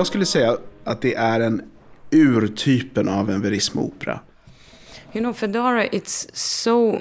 Jag 0.00 0.06
skulle 0.06 0.26
säga 0.26 0.56
att 0.84 1.00
det 1.00 1.14
är 1.14 1.40
en 1.40 1.62
urtypen 2.10 3.08
av 3.08 3.30
en 3.30 3.42
verismo-opera. 3.42 4.20
You 5.12 5.24
know, 5.24 5.32
Fedora, 5.32 5.86
it's 5.86 6.30
so 6.32 6.98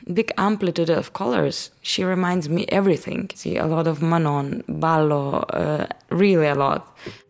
big 0.00 0.30
amplitude 0.36 0.98
of 0.98 1.12
colors. 1.12 1.70
She 1.82 2.04
reminds 2.04 2.48
me 2.48 2.64
everything. 2.68 3.28
See, 3.34 3.58
a 3.58 3.66
lot 3.66 3.86
of 3.86 4.00
Manon, 4.00 4.62
Ballo, 4.66 5.44
uh, 5.54 5.84
really 6.08 6.46
a 6.46 6.54
lot. 6.54 6.82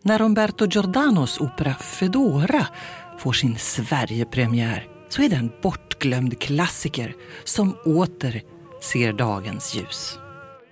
När 0.03 0.23
Umberto 0.23 0.67
Giordanos 0.67 1.41
opera 1.41 1.75
Fedora 1.75 2.67
får 3.19 3.33
sin 3.33 3.59
Sverigepremiär 3.59 4.89
så 5.09 5.23
är 5.23 5.29
det 5.29 5.37
en 5.37 5.53
bortglömd 5.63 6.41
klassiker 6.41 7.15
som 7.45 7.77
åter 7.85 8.43
ser 8.81 9.13
dagens 9.13 9.75
ljus. 9.75 10.19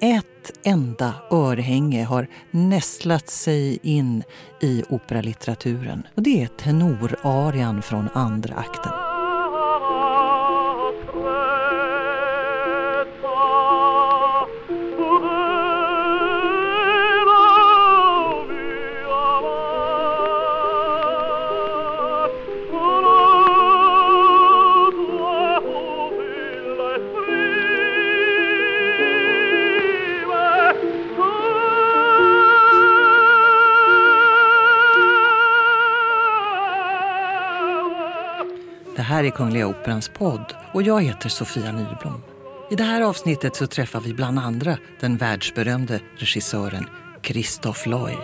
Ett 0.03 0.53
enda 0.63 1.15
örhänge 1.31 2.05
har 2.05 2.27
nästlat 2.51 3.29
sig 3.29 3.79
in 3.83 4.23
i 4.61 4.83
operalitteraturen 4.89 6.07
och 6.15 6.23
det 6.23 6.43
är 6.43 6.47
tenorarian 6.47 7.83
från 7.83 8.09
andra 8.15 8.55
akten. 8.55 9.10
Det 39.31 39.35
här 39.35 39.43
är 39.43 39.47
Kungliga 39.47 39.67
Operans 39.67 40.09
podd 40.09 40.55
och 40.73 40.83
jag 40.83 41.03
heter 41.03 41.29
Sofia 41.29 41.73
Nyblom. 41.73 42.23
I 42.71 42.77
det 42.77 42.85
här 42.85 43.03
avsnittet 43.03 43.57
så 43.57 43.67
träffar 43.67 44.01
vi 44.01 44.15
bland 44.15 44.39
andra 44.39 44.79
den 45.01 45.17
världsberömde 45.17 46.01
regissören 46.17 46.87
Christoph 47.23 47.89
Loy. 47.89 48.17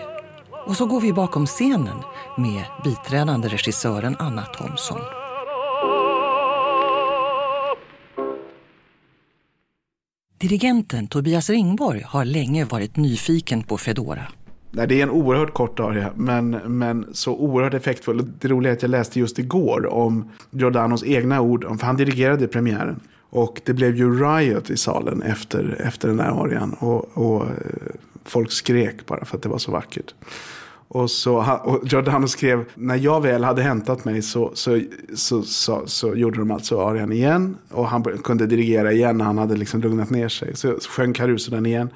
Och 0.66 0.76
så 0.76 0.86
går 0.86 1.00
vi 1.00 1.12
bakom 1.12 1.46
scenen 1.46 2.02
med 2.36 2.64
biträdande 2.84 3.48
regissören 3.48 4.16
Anna 4.18 4.42
Thomsson. 4.42 5.00
Dirigenten 10.38 11.06
Tobias 11.06 11.50
Ringborg 11.50 12.02
har 12.02 12.24
länge 12.24 12.64
varit 12.64 12.96
nyfiken 12.96 13.62
på 13.62 13.78
Fedora. 13.78 14.26
Nej, 14.70 14.86
det 14.86 14.98
är 15.00 15.02
en 15.02 15.10
oerhört 15.10 15.54
kort 15.54 15.80
aria, 15.80 16.10
men, 16.16 16.50
men 16.50 17.06
så 17.12 17.36
oerhört 17.36 17.74
effektfull. 17.74 18.30
Det 18.40 18.48
roliga 18.48 18.72
är 18.72 18.76
att 18.76 18.82
jag 18.82 18.90
läste 18.90 19.20
just 19.20 19.38
igår 19.38 19.86
om 19.86 20.30
Giordanos 20.50 21.04
egna 21.04 21.40
ord, 21.40 21.64
för 21.78 21.86
han 21.86 21.96
dirigerade 21.96 22.48
premiären. 22.48 23.00
Och 23.30 23.60
det 23.64 23.72
blev 23.72 23.96
ju 23.96 24.24
riot 24.24 24.70
i 24.70 24.76
salen 24.76 25.22
efter, 25.22 25.76
efter 25.86 26.08
den 26.08 26.16
där 26.16 26.44
arian. 26.44 26.72
Och, 26.72 27.18
och 27.18 27.42
eh, 27.42 27.50
folk 28.24 28.52
skrek 28.52 29.06
bara 29.06 29.24
för 29.24 29.36
att 29.36 29.42
det 29.42 29.48
var 29.48 29.58
så 29.58 29.72
vackert. 29.72 30.14
Och, 30.88 31.10
så, 31.10 31.58
och 31.64 31.86
Giordano 31.86 32.28
skrev, 32.28 32.64
när 32.74 32.96
jag 32.96 33.20
väl 33.20 33.44
hade 33.44 33.62
hämtat 33.62 34.04
mig 34.04 34.22
så, 34.22 34.50
så, 34.54 34.80
så, 35.14 35.42
så, 35.42 35.82
så 35.86 36.14
gjorde 36.14 36.38
de 36.38 36.50
alltså 36.50 36.80
arian 36.80 37.12
igen. 37.12 37.56
Och 37.70 37.88
han 37.88 38.04
kunde 38.04 38.46
dirigera 38.46 38.92
igen 38.92 39.18
när 39.18 39.24
han 39.24 39.38
hade 39.38 39.56
liksom 39.56 39.80
lugnat 39.80 40.10
ner 40.10 40.28
sig. 40.28 40.56
Så 40.56 40.78
sjöng 40.80 41.12
Caruso 41.12 41.50
den 41.50 41.66
igen. 41.66 41.88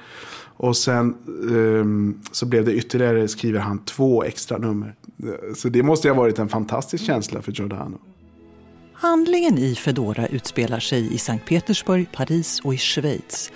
Och 0.62 0.76
sen 0.76 1.14
um, 1.26 2.20
så 2.32 2.46
blev 2.46 2.64
det 2.64 2.72
ytterligare, 2.74 3.28
skriver 3.28 3.60
han, 3.60 3.78
två 3.84 4.24
extra 4.24 4.58
nummer. 4.58 4.94
Så 5.56 5.68
det 5.68 5.82
måste 5.82 6.08
ha 6.08 6.14
varit 6.14 6.38
en 6.38 6.48
fantastisk 6.48 7.04
känsla 7.04 7.42
för 7.42 7.52
Giordano. 7.52 7.98
Handlingen 8.92 9.58
i 9.58 9.74
Fedora 9.74 10.26
utspelar 10.26 10.80
sig 10.80 11.14
i 11.14 11.18
Sankt 11.18 11.48
Petersburg, 11.48 12.12
Paris 12.12 12.60
och 12.64 12.74
i 12.74 12.78
Schweiz. 12.78 13.52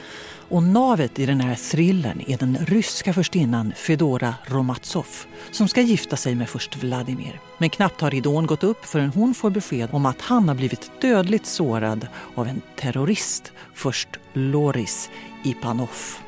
Och 0.48 0.62
navet 0.62 1.18
i 1.18 1.26
den 1.26 1.40
här 1.40 1.54
thrillern 1.54 2.22
är 2.26 2.38
den 2.38 2.56
ryska 2.56 3.12
förstinnan 3.12 3.72
Fedora 3.76 4.34
Romatsov 4.46 5.06
som 5.50 5.68
ska 5.68 5.80
gifta 5.80 6.16
sig 6.16 6.34
med 6.34 6.48
först 6.48 6.76
Vladimir. 6.76 7.40
Men 7.58 7.70
knappt 7.70 8.00
har 8.00 8.10
ridån 8.10 8.46
gått 8.46 8.64
upp 8.64 8.84
förrän 8.84 9.10
hon 9.10 9.34
får 9.34 9.50
besked 9.50 9.88
om 9.92 10.06
att 10.06 10.20
han 10.20 10.48
har 10.48 10.54
blivit 10.54 10.90
dödligt 11.00 11.46
sårad 11.46 12.06
av 12.34 12.48
en 12.48 12.62
terrorist, 12.76 13.52
först 13.74 14.08
Loris 14.32 15.10
Ipanov. 15.44 16.23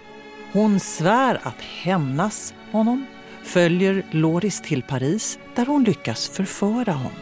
Hon 0.53 0.81
svär 0.81 1.41
att 1.43 1.61
hämnas 1.61 2.55
honom, 2.73 3.07
följer 3.45 4.03
Loris 4.11 4.61
till 4.61 4.83
Paris 4.83 5.39
där 5.55 5.67
hon 5.67 5.84
lyckas 5.84 6.29
förföra 6.29 6.93
honom. 6.93 7.12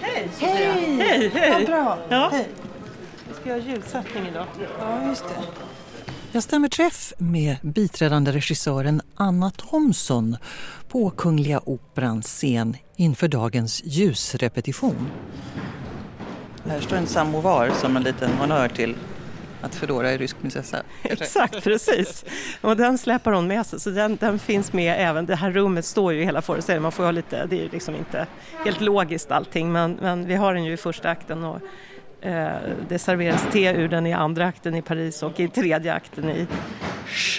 Hej! 0.00 0.28
Hej! 0.40 0.96
Hej, 0.98 1.30
hej! 1.34 1.50
Vad 1.50 1.66
bra. 1.66 1.98
Ja. 2.08 2.28
Hej. 2.32 2.48
Vi 3.28 3.34
ska 3.34 3.48
göra 3.48 3.58
ljudsättning 3.58 4.26
idag. 4.26 4.46
Ja, 4.80 5.08
just 5.08 5.24
det. 5.24 5.34
Jag 6.32 6.42
stämmer 6.42 6.68
träff 6.68 7.12
med 7.18 7.56
biträdande 7.62 8.32
regissören 8.32 9.02
Anna 9.14 9.50
Thomsson 9.50 10.36
på 10.88 11.10
Kungliga 11.10 11.60
Operans 11.64 12.26
scen 12.26 12.76
inför 12.96 13.28
dagens 13.28 13.82
ljusrepetition. 13.84 15.10
Här 16.68 16.80
står 16.80 16.96
en 16.96 17.06
samovar 17.06 17.70
som 17.70 17.96
en 17.96 18.02
liten 18.02 18.30
honnör 18.30 18.68
till 18.68 18.94
att 19.60 19.74
Fedora 19.74 20.10
är 20.10 20.18
rysk 20.18 20.40
prinsessa. 20.40 20.82
Exakt, 21.02 21.64
precis. 21.64 22.24
Och 22.60 22.76
den 22.76 22.98
släpar 22.98 23.32
hon 23.32 23.46
med 23.46 23.66
sig, 23.66 23.80
så 23.80 23.90
den, 23.90 24.16
den 24.16 24.38
finns 24.38 24.72
med 24.72 24.96
även. 24.98 25.26
Det 25.26 25.36
här 25.36 25.50
rummet 25.50 25.84
står 25.84 26.12
ju 26.12 26.22
i 26.22 26.24
hela 26.24 26.42
föreställningen, 26.42 26.82
man 26.82 26.92
får 26.92 27.04
ha 27.04 27.10
lite, 27.10 27.46
det 27.46 27.56
är 27.56 27.62
ju 27.62 27.68
liksom 27.68 27.94
inte 27.94 28.26
helt 28.64 28.80
logiskt 28.80 29.30
allting, 29.30 29.72
men, 29.72 29.98
men 30.00 30.26
vi 30.26 30.34
har 30.34 30.54
den 30.54 30.64
ju 30.64 30.72
i 30.72 30.76
första 30.76 31.10
akten 31.10 31.44
och 31.44 31.60
eh, 32.20 32.48
det 32.88 32.98
serveras 32.98 33.46
te 33.52 33.72
ur 33.72 33.88
den 33.88 34.06
i 34.06 34.12
andra 34.12 34.46
akten 34.46 34.74
i 34.74 34.82
Paris 34.82 35.22
och 35.22 35.40
i 35.40 35.48
tredje 35.48 35.94
akten 35.94 36.30
i, 36.30 36.46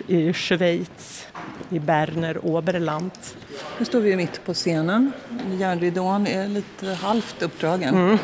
i 0.07 0.33
Schweiz, 0.33 1.27
i 1.69 1.79
Berner 1.79 2.45
Oberland. 2.45 3.11
Nu 3.79 3.85
står 3.85 3.99
vi 3.99 4.09
ju 4.09 4.15
mitt 4.15 4.45
på 4.45 4.53
scenen. 4.53 5.11
Järnridån 5.51 6.27
är 6.27 6.47
lite 6.47 6.87
halvt 6.87 7.41
uppdragen. 7.41 7.95
Mm. 7.95 8.17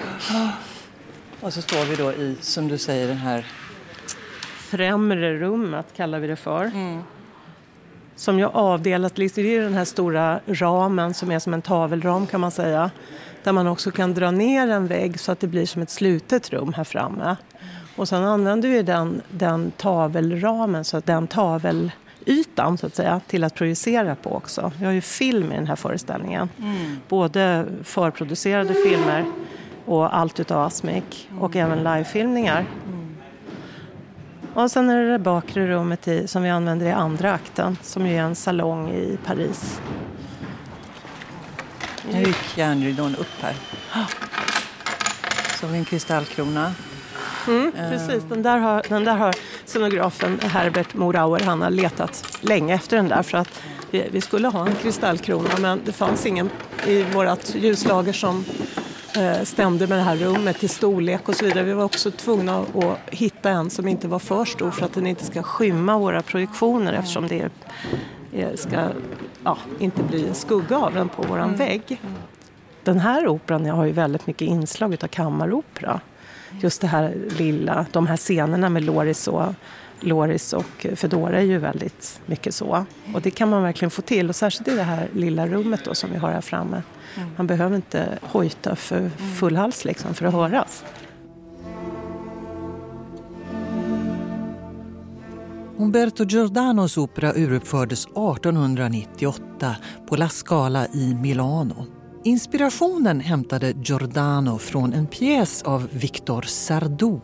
Och 1.44 1.54
så 1.54 1.62
står 1.62 1.86
vi 1.86 1.96
då 1.96 2.12
i, 2.12 2.36
som 2.42 2.68
du 2.68 2.78
säger, 2.78 3.08
den 3.08 3.18
här... 3.18 3.46
Främre 4.58 5.38
rummet 5.38 5.86
kallar 5.96 6.20
vi 6.20 6.28
det 6.28 6.36
för. 6.36 6.66
Mm. 6.66 7.02
som 8.16 8.40
jag 8.40 8.52
avdelat, 8.54 9.16
det 9.16 9.38
är 9.38 9.62
den 9.62 9.74
här 9.74 9.86
stora 9.86 10.40
ramen 10.48 11.14
som 11.14 11.32
är 11.32 11.40
som 11.40 11.54
en 11.54 11.62
tavelram 11.62 12.28
kan 12.28 12.42
man 12.42 12.52
säga. 12.52 12.92
Där 13.44 13.52
man 13.52 13.68
också 13.68 13.92
kan 13.92 14.14
dra 14.14 14.32
ner 14.32 14.68
en 14.68 14.88
vägg 14.88 15.20
så 15.20 15.32
att 15.32 15.40
det 15.40 15.48
blir 15.48 15.66
som 15.66 15.82
ett 15.82 15.90
slutet 15.90 16.50
rum 16.50 16.74
här 16.74 16.84
framme. 16.84 17.36
Och 17.96 18.08
sen 18.08 18.24
använder 18.24 18.70
vi 18.70 18.84
den, 18.84 19.22
den 19.30 19.72
tavelramen, 19.72 20.84
så 20.84 20.98
att 20.98 21.06
den 21.06 21.28
tavelytan 21.28 22.78
så 22.78 22.86
att 22.88 22.96
säga, 22.96 23.22
till 23.28 23.44
att 23.44 23.56
projicera 23.56 24.16
på 24.16 24.36
också. 24.36 24.72
Vi 24.80 24.86
har 24.86 24.92
ju 24.92 25.02
film 25.02 25.52
i 25.52 25.56
den 25.56 25.68
här 25.68 25.76
föreställningen. 25.76 26.50
Både 27.08 27.66
förproducerade 27.84 28.74
filmer 28.74 29.26
och 29.86 30.18
allt 30.18 30.40
utav 30.40 30.62
Asmic 30.66 31.28
och 31.40 31.56
även 31.56 31.84
livefilmningar. 31.84 32.66
Och 34.54 34.72
sen 34.72 34.90
är 34.90 35.04
det 35.04 35.12
det 35.12 35.20
bakre 35.20 35.68
rummet 35.68 36.08
i, 36.08 36.28
som 36.28 36.44
vi 36.44 36.50
använder 36.50 36.86
i 36.86 36.92
andra 36.92 37.34
akten 37.34 37.78
som 37.82 38.08
ju 38.08 38.16
är 38.16 38.22
en 38.22 38.36
salong 38.36 38.90
i 38.90 39.18
Paris. 39.26 39.82
Nu 42.12 42.20
gick 42.20 42.58
järnridån 42.58 43.16
upp 43.16 43.42
här. 43.42 43.56
Vi 45.72 45.78
en 45.78 45.86
kristallkrona. 45.86 46.74
Mm, 47.48 47.72
precis, 47.72 48.24
den 48.30 48.44
där, 48.44 48.58
har, 48.58 48.84
den 48.90 49.04
där 49.04 49.16
har 49.16 49.36
scenografen 49.66 50.40
Herbert 50.40 50.94
Morauer, 50.94 51.40
han 51.40 51.62
har 51.62 51.70
letat 51.70 52.38
länge 52.42 52.74
efter 52.74 52.98
den 52.98 53.08
där 53.08 53.24
för 53.24 53.38
att 53.38 53.62
vi, 53.92 54.08
vi 54.12 54.22
skulle 54.22 54.48
ha 54.48 54.68
en 54.68 54.76
kristallkrona 54.76 55.50
men 55.60 55.82
det 55.86 55.92
fanns 55.92 56.26
ingen 56.26 56.50
i 56.88 57.04
vårt 57.04 57.56
ljuslager 57.56 58.14
som 58.14 58.46
eh, 58.76 58.83
stämde 59.44 59.88
med 59.88 59.98
det 59.98 60.04
här 60.04 60.16
rummet 60.16 60.64
i 60.64 60.68
storlek 60.68 61.30
och 61.30 61.36
så 61.36 61.46
vidare. 61.46 61.64
Vi 61.64 61.74
var 61.74 61.84
också 61.84 62.12
tvungna 62.12 62.60
att 62.60 63.14
hitta 63.14 63.50
en 63.50 63.70
som 63.70 63.88
inte 63.88 64.08
var 64.08 64.20
för 64.20 64.46
stor 64.46 64.72
för 64.72 64.86
att 64.86 64.94
den 64.94 65.08
inte 65.08 65.26
ska 65.26 65.44
skymma 65.44 65.98
våra 65.98 66.22
projektioner 66.22 66.94
eftersom 66.94 67.28
det 67.28 67.50
ska 68.56 68.88
ja, 69.44 69.58
inte 69.80 70.04
bli 70.04 70.28
en 70.28 70.36
skugga 70.36 70.78
av 70.78 70.94
den 70.94 71.10
på 71.10 71.22
våran 71.22 71.56
vägg. 71.56 72.02
Den 72.84 73.00
här 73.00 73.28
operan 73.28 73.66
har 73.66 73.86
ju 73.86 73.92
väldigt 73.92 74.28
mycket 74.28 74.48
inslag 74.48 74.98
av 75.04 75.08
kammaropera. 75.08 76.00
Just 76.62 76.82
det 76.82 76.88
här 76.88 77.16
lilla, 77.38 77.86
de 77.92 78.08
här 78.08 78.18
scenerna 78.18 78.70
med 78.70 78.84
Loris 78.84 79.28
och 79.28 79.46
Loris 80.04 80.54
och 80.54 80.88
Fedora 80.96 81.40
är 81.40 81.46
ju 81.46 81.58
väldigt 81.58 82.22
mycket 82.26 82.56
så. 82.56 82.86
Och 83.14 83.22
det 83.22 83.32
kan 83.32 83.50
man 83.50 83.64
verkligen 83.64 83.92
få 83.92 84.02
till. 84.02 84.30
Och 84.30 84.36
särskilt 84.36 84.68
i 84.68 84.76
det 84.76 84.84
här 84.84 85.10
lilla 85.14 85.48
rummet 85.48 85.82
då 85.86 85.96
som 85.96 86.12
vi 86.12 86.18
har 86.18 86.32
här 86.32 86.42
framme. 86.42 86.82
Man 87.38 87.48
behöver 87.48 87.76
inte 87.76 88.20
hojta 88.22 88.76
för 88.76 89.10
full 89.40 89.56
hals 89.56 89.86
liksom 89.86 90.14
för 90.14 90.26
att 90.26 90.34
höras. 90.34 90.84
Umberto 95.78 96.26
Giordanos 96.26 96.98
opera 96.98 97.34
uruppfördes 97.36 98.06
1898 98.06 99.76
på 100.08 100.16
La 100.16 100.30
Scala 100.30 100.88
i 100.88 101.14
Milano. 101.14 101.86
Inspirationen 102.24 103.20
hämtade 103.20 103.74
Giordano 103.84 104.58
från 104.58 104.94
en 104.94 105.08
pjäs 105.08 105.64
av 105.64 105.88
Victor 105.92 106.42
Sardou 106.42 107.22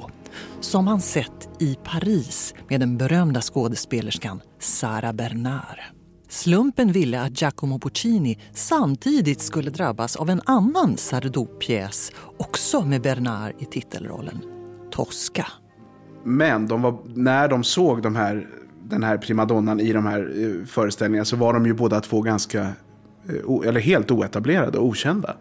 som 0.60 0.88
han 0.88 1.02
sett 1.02 1.50
i 1.60 1.78
Paris 1.84 2.54
med 2.70 2.80
den 2.80 2.98
berömda 2.98 3.42
skådespelerskan 3.42 4.42
Sara 4.60 5.14
Bernard. 5.14 5.80
Slumpen 6.30 6.92
ville 6.92 7.22
att 7.22 7.42
Giacomo 7.42 7.80
Puccini 7.80 8.38
samtidigt 8.54 9.42
skulle 9.42 9.70
drabbas 9.70 10.16
av 10.16 10.30
en 10.30 10.42
annan 10.46 10.98
Sardou-pjäs 10.98 12.12
också 12.38 12.81
med 12.81 13.02
Bernard 13.02 13.54
i 13.60 13.66
titelrollen, 13.66 14.42
Tosca. 14.92 15.48
Men 16.24 16.68
de 16.68 16.81
var, 16.81 16.98
när 17.16 17.48
de 17.48 17.64
såg 17.64 18.02
de 18.02 18.16
här, 18.16 18.48
den 18.84 19.04
här 19.04 19.18
primadonnan 19.18 19.80
i 19.80 19.94
de 19.94 20.06
här 20.06 20.20
eh, 20.20 20.66
föreställningarna 20.66 21.26
så 21.26 21.36
var 21.36 21.54
de 21.54 21.66
ju 21.66 21.74
båda 21.74 22.02
två 22.02 22.22
ganska, 22.22 22.62
eh, 22.62 23.68
eller 23.68 23.80
helt 23.80 24.12
oetablerade 24.12 24.78
och 24.78 24.86
okända. 24.86 25.38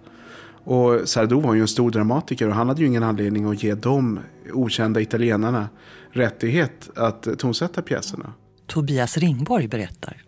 Och 0.68 1.08
Sardou 1.08 1.40
var 1.40 1.54
ju 1.54 1.60
en 1.60 1.68
stor 1.68 1.90
dramatiker 1.90 2.48
och 2.48 2.54
han 2.54 2.68
hade 2.68 2.80
ju 2.80 2.86
ingen 2.86 3.02
anledning 3.02 3.44
att 3.44 3.62
ge 3.62 3.74
de 3.74 4.20
okända 4.52 5.00
italienarna 5.00 5.68
rättighet 6.10 6.90
att 6.94 7.38
tonsätta 7.38 7.82
pjäserna. 7.82 8.32
Tobias 8.66 9.18
Ringborg 9.18 9.68
berättar. 9.68 10.24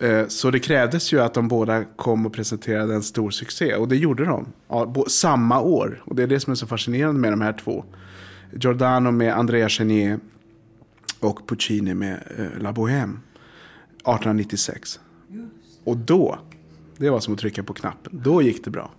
Eh, 0.00 0.26
så 0.28 0.50
det 0.50 0.58
krävdes 0.58 1.12
ju 1.12 1.20
att 1.20 1.34
de 1.34 1.48
båda 1.48 1.84
kom 1.84 2.26
och 2.26 2.32
presenterade 2.32 2.94
en 2.94 3.02
stor 3.02 3.30
succé. 3.30 3.74
Och 3.74 3.88
det 3.88 3.96
gjorde 3.96 4.24
de. 4.24 4.52
Samma 5.08 5.60
år. 5.60 6.02
Och 6.06 6.16
det 6.16 6.22
är 6.22 6.26
det 6.26 6.40
som 6.40 6.50
är 6.50 6.54
så 6.54 6.66
fascinerande 6.66 7.20
med 7.20 7.32
de 7.32 7.40
här 7.40 7.52
två. 7.52 7.84
Giordano 8.52 9.10
med 9.10 9.34
Andrea 9.34 9.68
Chenier 9.68 10.18
och 11.20 11.48
Puccini 11.48 11.94
med 11.94 12.18
eh, 12.38 12.62
La 12.62 12.72
Bohème 12.72 13.16
1896. 13.96 15.00
Och 15.84 15.96
då, 15.96 16.38
det 16.96 17.10
var 17.10 17.20
som 17.20 17.34
att 17.34 17.40
trycka 17.40 17.62
på 17.62 17.72
knappen. 17.72 18.20
Då 18.24 18.42
gick 18.42 18.64
det 18.64 18.70
bra. 18.70 18.90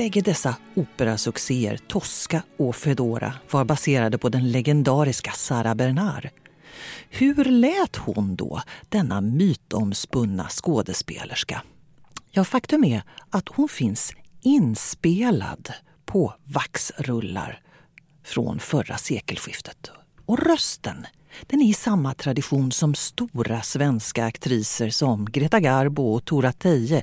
Bägge 0.00 0.20
dessa 0.20 0.56
operasuccéer, 0.74 1.76
Tosca 1.76 2.42
och 2.56 2.76
Fedora, 2.76 3.32
var 3.50 3.64
baserade 3.64 4.18
på 4.18 4.28
den 4.28 4.52
legendariska 4.52 5.32
Sara 5.32 5.74
Bernard. 5.74 6.28
Hur 7.10 7.44
lät 7.44 7.96
hon 7.96 8.36
då, 8.36 8.62
denna 8.88 9.20
mytomspunna 9.20 10.48
skådespelerska? 10.48 11.62
Ja, 12.30 12.44
faktum 12.44 12.84
är 12.84 13.02
att 13.30 13.48
hon 13.48 13.68
finns 13.68 14.12
inspelad 14.42 15.72
på 16.04 16.34
vaxrullar 16.44 17.60
från 18.24 18.58
förra 18.58 18.96
sekelskiftet. 18.98 19.90
Och 20.26 20.38
rösten, 20.38 21.06
den 21.46 21.60
är 21.60 21.70
i 21.70 21.74
samma 21.74 22.14
tradition 22.14 22.72
som 22.72 22.94
stora 22.94 23.62
svenska 23.62 24.24
aktriser 24.24 24.90
som 24.90 25.24
Greta 25.24 25.60
Garbo 25.60 26.14
och 26.14 26.24
Tora 26.24 26.52
Teje 26.52 27.02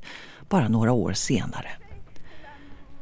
bara 0.49 0.67
några 0.67 0.91
år 0.91 1.13
senare. 1.13 1.69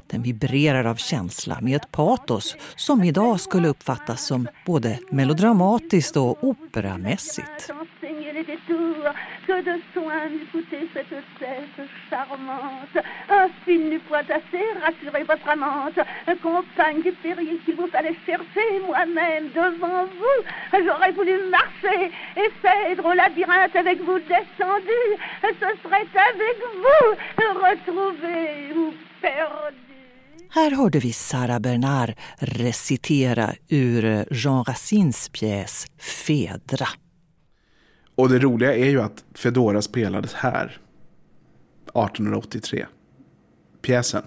Den 0.07 0.21
vibrerar 0.23 0.85
av 0.85 0.95
känsla 0.95 1.57
med 1.61 1.75
ett 1.75 1.91
patos 1.91 2.55
som 2.75 3.03
idag 3.03 3.39
skulle 3.39 3.67
uppfattas 3.67 4.25
som 4.25 4.47
både 4.65 4.99
melodramatiskt 5.11 6.17
och 6.17 6.43
operamässigt. 6.43 7.71
Ce 25.59 25.67
serait 25.83 26.15
avec 26.15 26.57
vous 26.73 27.15
ou 28.75 28.93
perdu. 29.21 29.94
Här 30.55 30.71
hörde 30.71 30.99
vi 30.99 31.13
Sara 31.13 31.59
Bernard 31.59 32.13
recitera 32.37 33.53
ur 33.67 34.25
Jean 34.31 34.63
Racines 34.63 35.29
pjäs 35.29 35.87
Fedra. 35.97 36.87
Och 38.15 38.29
det 38.29 38.39
roliga 38.39 38.75
är 38.75 38.89
ju 38.89 39.01
att 39.01 39.23
Fedora 39.33 39.81
spelades 39.81 40.33
här. 40.33 40.65
1883. 40.65 42.85
Pjäsen. 43.81 44.23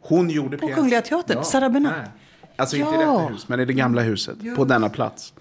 Hon 0.00 0.30
gjorde 0.30 0.58
pjäsen. 0.58 0.74
På 0.74 0.80
Kungliga 0.80 1.02
Teatern? 1.02 1.36
Ja, 1.36 1.44
Sara 1.44 1.70
Bernard? 1.70 2.08
Alltså 2.56 2.76
ja. 2.76 2.86
inte 2.86 2.96
i 2.96 2.98
detta 2.98 3.18
hus, 3.18 3.48
men 3.48 3.60
i 3.60 3.64
det 3.64 3.72
gamla 3.72 4.02
huset. 4.02 4.42
Just. 4.42 4.56
På 4.56 4.64
denna 4.64 4.88
plats. 4.88 5.34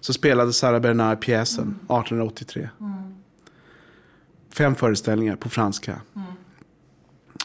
Så 0.00 0.12
spelade 0.12 0.52
Sara 0.52 0.80
Bernard 0.80 1.20
pjäsen 1.20 1.64
mm. 1.64 1.74
1883. 1.74 2.68
Mm. 2.80 3.14
Fem 4.50 4.74
föreställningar 4.74 5.36
på 5.36 5.48
franska. 5.48 6.00
Mm. 6.16 6.26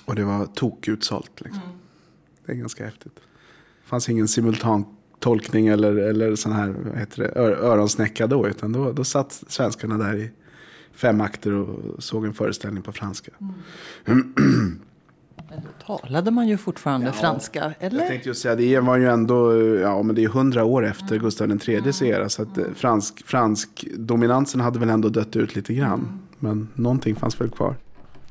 Och 0.05 0.15
det 0.15 0.23
var 0.23 0.45
tokutsålt. 0.45 1.41
Liksom. 1.41 1.63
Mm. 1.63 1.76
Det 2.47 2.53
är 2.53 2.55
ganska 2.57 2.85
häftigt. 2.85 3.15
Det 3.15 3.89
fanns 3.89 4.09
ingen 4.09 4.27
simultan 4.27 4.85
tolkning 5.19 5.67
eller, 5.67 5.95
eller 5.95 6.35
sån 6.35 6.51
här 6.51 6.75
vad 6.85 6.97
heter 6.97 7.23
det, 7.23 7.39
öronsnäcka 7.39 8.27
då. 8.27 8.47
Utan 8.47 8.71
då, 8.71 8.91
då 8.91 9.03
satt 9.03 9.43
svenskarna 9.47 9.97
där 9.97 10.15
i 10.15 10.31
fem 10.93 11.21
akter 11.21 11.53
och 11.53 12.03
såg 12.03 12.25
en 12.25 12.33
föreställning 12.33 12.83
på 12.83 12.91
franska. 12.91 13.31
Mm. 14.05 14.23
Men 15.49 15.61
då 15.61 15.85
talade 15.85 16.31
man 16.31 16.47
ju 16.47 16.57
fortfarande 16.57 17.07
ja, 17.07 17.13
franska, 17.13 17.73
eller? 17.79 17.99
Jag 17.99 18.07
tänkte 18.07 18.29
just 18.29 18.41
säga, 18.41 18.55
det 18.55 18.79
var 18.79 18.97
ju 18.97 19.07
ändå, 19.07 19.55
ja 19.77 20.03
men 20.03 20.15
det 20.15 20.23
är 20.23 20.27
hundra 20.27 20.63
år 20.63 20.85
efter 20.85 21.11
mm. 21.11 21.23
Gustav 21.23 21.51
IIIs 21.51 22.01
mm. 22.01 22.13
era. 22.13 22.29
Så 22.29 22.41
att 22.41 22.57
mm. 22.57 22.75
fransk, 22.75 23.27
fransk 23.27 23.87
dominansen 23.97 24.61
hade 24.61 24.79
väl 24.79 24.89
ändå 24.89 25.09
dött 25.09 25.35
ut 25.35 25.55
lite 25.55 25.73
grann. 25.73 25.99
Mm. 25.99 26.19
Men 26.39 26.67
någonting 26.73 27.15
fanns 27.15 27.41
väl 27.41 27.49
kvar. 27.49 27.75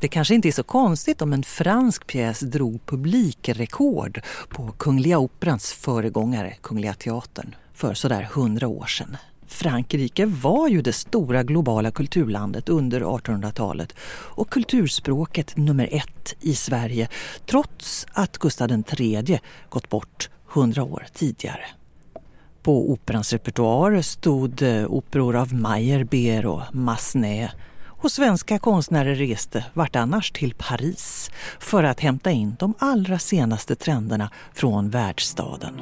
Det 0.01 0.09
kanske 0.09 0.35
inte 0.35 0.49
är 0.49 0.53
så 0.53 0.63
konstigt 0.63 1.23
om 1.23 1.33
en 1.33 1.43
fransk 1.43 2.07
pjäs 2.07 2.41
drog 2.41 2.87
publikrekord 2.87 4.21
på 4.49 4.73
Kungliga 4.73 5.19
Operans 5.19 5.73
föregångare, 5.73 6.57
Kungliga 6.61 6.95
Teatern, 6.95 7.55
för 7.75 7.95
sådär 7.95 8.23
hundra 8.23 8.69
år 8.69 8.87
sedan. 8.87 9.17
Frankrike 9.47 10.27
var 10.27 10.69
ju 10.69 10.83
det 10.83 10.93
stora 10.93 11.43
globala 11.43 11.91
kulturlandet 11.91 12.69
under 12.69 13.01
1800-talet 13.01 13.95
och 14.09 14.51
kulturspråket 14.51 15.57
nummer 15.57 15.89
ett 15.93 16.35
i 16.41 16.55
Sverige 16.55 17.09
trots 17.47 18.07
att 18.13 18.39
Gustav 18.39 18.85
III 18.99 19.41
gått 19.69 19.89
bort 19.89 20.31
hundra 20.47 20.83
år 20.83 21.07
tidigare. 21.15 21.65
På 22.63 22.93
operans 22.93 23.33
repertoar 23.33 24.03
stod 24.03 24.63
eh, 24.63 24.87
operor 24.87 25.37
av 25.37 25.55
Meyerbeer 25.55 26.47
och 26.47 26.63
Massenet 26.73 27.51
och 27.99 28.13
svenska 28.13 28.59
konstnärer 28.59 29.15
reste 29.15 29.65
vart 29.75 29.97
annars 29.97 30.33
till 30.33 30.55
Paris 30.59 31.31
för 31.59 31.85
att 31.85 32.01
hämta 32.01 32.31
in 32.31 32.57
de 32.59 32.75
allra 32.79 33.19
senaste 33.19 33.77
trenderna 33.77 34.31
från 34.55 34.91
världsstaden. 34.91 35.81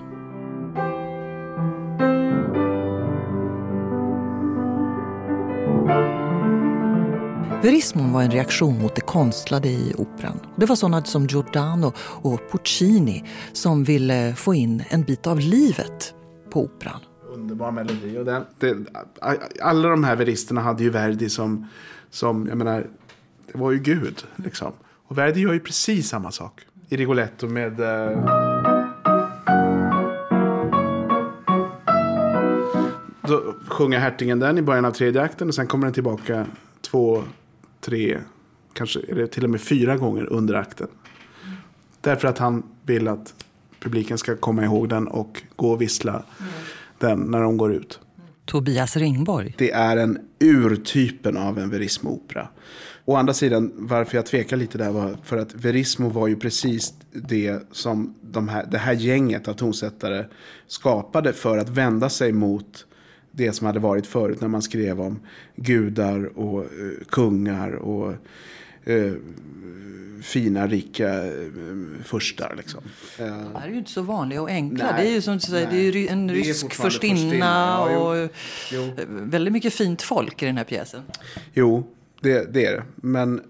Verismon 7.64 8.12
var 8.12 8.22
en 8.22 8.30
reaktion 8.30 8.82
mot 8.82 8.94
det 8.94 9.00
konstlade 9.00 9.68
i 9.68 9.94
operan. 9.98 10.40
Det 10.56 10.66
var 10.66 10.76
sådana 10.76 11.04
som 11.04 11.26
Giordano 11.26 11.92
och 11.98 12.40
Puccini 12.52 13.24
som 13.52 13.84
ville 13.84 14.34
få 14.34 14.54
in 14.54 14.84
en 14.88 15.02
bit 15.02 15.26
av 15.26 15.40
livet 15.40 16.14
på 16.50 16.62
operan. 16.62 17.00
Underbar 17.34 17.70
melodi. 17.70 18.18
Och 18.18 18.24
den, 18.24 18.44
det, 18.58 18.76
alla 19.62 19.88
de 19.88 20.04
här 20.04 20.16
veristerna 20.16 20.60
hade 20.60 20.82
ju 20.82 20.90
Verdi 20.90 21.28
som 21.30 21.68
som, 22.14 22.46
jag 22.48 22.58
menar, 22.58 22.86
det 23.52 23.58
var 23.58 23.70
ju 23.70 23.78
Gud. 23.78 24.24
Liksom. 24.36 24.72
Och 25.06 25.18
Verdi 25.18 25.40
gör 25.40 25.52
ju 25.52 25.60
precis 25.60 26.08
samma 26.08 26.30
sak 26.30 26.60
i 26.88 26.96
Rigoletto 26.96 27.46
med... 27.46 27.80
Eh... 27.80 28.18
Då 33.22 33.54
sjunger 33.68 33.98
hertigen 33.98 34.38
den 34.38 34.58
i 34.58 34.62
början 34.62 34.84
av 34.84 34.90
tredje 34.90 35.22
akten 35.22 35.48
och 35.48 35.54
sen 35.54 35.66
kommer 35.66 35.86
den 35.86 35.94
tillbaka 35.94 36.46
två, 36.80 37.22
tre, 37.80 38.18
kanske 38.72 39.00
är 39.08 39.14
det 39.14 39.26
till 39.26 39.44
och 39.44 39.50
med 39.50 39.60
fyra 39.60 39.96
gånger 39.96 40.32
under 40.32 40.54
akten. 40.54 40.88
Därför 42.00 42.28
att 42.28 42.38
han 42.38 42.62
vill 42.82 43.08
att 43.08 43.34
publiken 43.80 44.18
ska 44.18 44.36
komma 44.36 44.64
ihåg 44.64 44.88
den 44.88 45.08
och 45.08 45.42
gå 45.56 45.72
och 45.72 45.82
vissla 45.82 46.12
mm. 46.12 46.52
den 46.98 47.18
när 47.18 47.40
de 47.40 47.56
går 47.56 47.72
ut. 47.72 48.00
Tobias 48.44 48.96
Ringborg. 48.96 49.54
Det 49.58 49.70
är 49.70 49.96
en 49.96 50.18
urtypen 50.40 51.36
av 51.36 51.58
en 51.58 51.70
Verismo-opera. 51.70 52.48
Å 53.04 53.16
andra 53.16 53.34
sidan, 53.34 53.72
varför 53.76 54.16
jag 54.16 54.26
tvekar 54.26 54.56
lite 54.56 54.78
där 54.78 54.90
var 54.90 55.16
för 55.22 55.36
att 55.36 55.54
Verismo 55.54 56.08
var 56.08 56.28
ju 56.28 56.36
precis 56.36 56.94
det 57.12 57.62
som 57.72 58.14
de 58.20 58.48
här, 58.48 58.66
det 58.70 58.78
här 58.78 58.92
gänget 58.92 59.48
av 59.48 59.54
tonsättare 59.54 60.24
skapade 60.66 61.32
för 61.32 61.58
att 61.58 61.68
vända 61.68 62.08
sig 62.08 62.32
mot 62.32 62.86
det 63.30 63.52
som 63.52 63.66
hade 63.66 63.78
varit 63.80 64.06
förut 64.06 64.40
när 64.40 64.48
man 64.48 64.62
skrev 64.62 65.00
om 65.00 65.20
gudar 65.56 66.38
och 66.38 66.60
eh, 66.60 66.68
kungar 67.08 67.70
och 67.70 68.14
uh, 68.88 69.12
fina, 70.22 70.66
rika 70.66 71.24
uh, 71.24 72.02
furstar. 72.04 72.54
Liksom. 72.56 72.80
Det 73.16 73.24
här 73.24 73.66
är 73.66 73.70
ju 73.70 73.78
inte 73.78 73.90
så 73.90 74.02
vanliga 74.02 74.42
och 74.42 74.48
enkla. 74.50 74.84
Nej, 74.84 75.04
det 75.04 75.10
är 75.10 75.14
ju 75.14 75.22
som 75.22 75.34
du 75.34 75.40
säger, 75.40 75.70
det 75.70 76.08
är 76.08 76.12
en 76.12 76.30
rysk 76.30 76.74
förstinna 76.74 77.46
ja, 77.46 77.98
och 77.98 78.30
jo. 78.72 78.90
väldigt 79.08 79.52
mycket 79.52 79.74
fint 79.74 80.02
folk 80.02 80.42
i 80.42 80.46
den 80.46 80.56
här 80.56 80.64
pjäsen. 80.64 81.02
Jo, 81.52 81.86
det, 82.20 82.54
det 82.54 82.66
är 82.66 82.72
det. 82.72 82.82
Men, 82.96 83.40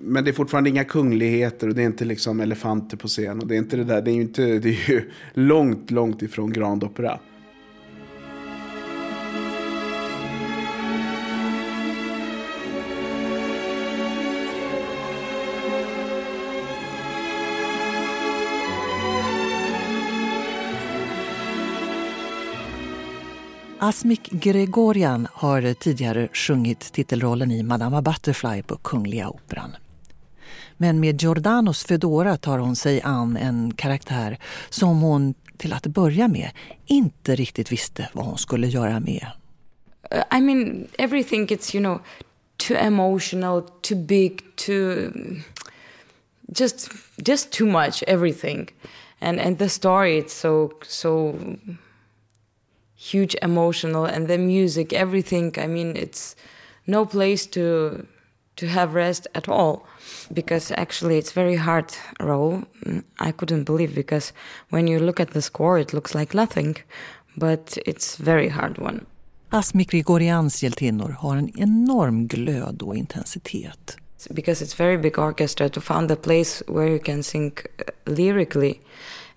men 0.00 0.24
det 0.24 0.30
är 0.30 0.32
fortfarande 0.32 0.70
inga 0.70 0.84
kungligheter 0.84 1.68
och 1.68 1.74
det 1.74 1.82
är 1.82 1.86
inte 1.86 2.04
liksom 2.04 2.40
elefanter 2.40 2.96
på 2.96 3.08
scen. 3.08 3.40
Och 3.40 3.46
det 3.46 3.54
är 3.54 3.58
inte 3.58 3.76
det 3.76 3.84
där. 3.84 4.02
Det 4.02 4.10
är 4.10 4.14
ju, 4.14 4.20
inte, 4.20 4.42
det 4.42 4.68
är 4.68 4.90
ju 4.90 5.10
långt, 5.34 5.90
långt 5.90 6.22
ifrån 6.22 6.52
Grand 6.52 6.84
Opera. 6.84 7.18
Asmik 23.80 24.30
Gregorian 24.30 25.28
har 25.32 25.74
tidigare 25.74 26.28
sjungit 26.32 26.80
titelrollen 26.80 27.50
i 27.50 27.62
Madama 27.62 28.02
Butterfly 28.02 28.62
på 28.62 28.76
Kungliga 28.76 29.28
Operan. 29.28 29.76
Men 30.76 31.00
med 31.00 31.22
Giordanos 31.22 31.84
Fedora 31.84 32.36
tar 32.36 32.58
hon 32.58 32.76
sig 32.76 33.02
an 33.02 33.36
en 33.36 33.74
karaktär 33.74 34.38
som 34.70 35.00
hon 35.00 35.34
till 35.56 35.72
att 35.72 35.86
börja 35.86 36.28
med 36.28 36.50
inte 36.86 37.34
riktigt 37.34 37.72
visste 37.72 38.08
vad 38.12 38.24
hon 38.24 38.38
skulle 38.38 38.66
göra 38.66 39.00
med. 39.00 39.26
Uh, 40.14 40.38
I 40.38 40.40
mean, 40.40 40.88
everything 40.98 41.46
gets, 41.46 41.74
you 41.74 41.84
know, 41.84 42.00
too 42.56 42.76
emotional, 42.76 43.62
too 43.80 43.98
big, 43.98 44.40
too... 44.56 45.12
Just, 46.58 46.90
just 47.16 47.52
too 47.52 47.66
much, 47.66 48.02
everything. 48.06 48.70
And, 49.20 49.40
and 49.40 49.58
the 49.58 49.68
story, 49.68 50.18
it's 50.18 50.34
so, 50.34 50.70
so 50.82 51.34
huge 52.98 53.36
emotional 53.42 54.04
and 54.04 54.26
the 54.28 54.38
music 54.38 54.92
everything 54.92 55.54
i 55.58 55.66
mean 55.66 55.96
it's 55.96 56.34
no 56.86 57.06
place 57.06 57.46
to 57.46 58.06
to 58.56 58.66
have 58.66 58.92
rest 58.94 59.28
at 59.34 59.48
all 59.48 59.86
because 60.32 60.72
actually 60.76 61.16
it's 61.16 61.32
very 61.32 61.56
hard 61.56 61.94
role 62.20 62.62
mm, 62.84 63.02
i 63.20 63.32
couldn't 63.32 63.64
believe 63.64 63.94
because 63.94 64.32
when 64.70 64.88
you 64.88 64.98
look 64.98 65.20
at 65.20 65.30
the 65.30 65.42
score 65.42 65.78
it 65.78 65.92
looks 65.92 66.14
like 66.14 66.34
nothing 66.34 66.76
but 67.38 67.78
it's 67.86 68.16
very 68.16 68.48
hard 68.48 68.78
one. 68.78 69.06
Asmik 69.50 69.90
Grigorians 69.90 70.62
hjältinnor 70.62 71.08
har 71.08 71.36
en 71.36 71.58
enorm 71.58 72.26
glöd 72.26 72.82
och 72.82 72.96
intensitet. 72.96 73.96
Because 74.30 74.64
it's 74.64 74.76
very 74.76 74.98
big 74.98 75.18
orchestra 75.18 75.68
to 75.68 75.80
find 75.80 76.10
a 76.10 76.16
place 76.16 76.62
where 76.66 76.88
you 76.88 76.98
can 76.98 77.22
sing 77.22 77.52
uh, 77.78 78.12
lyrically 78.12 78.80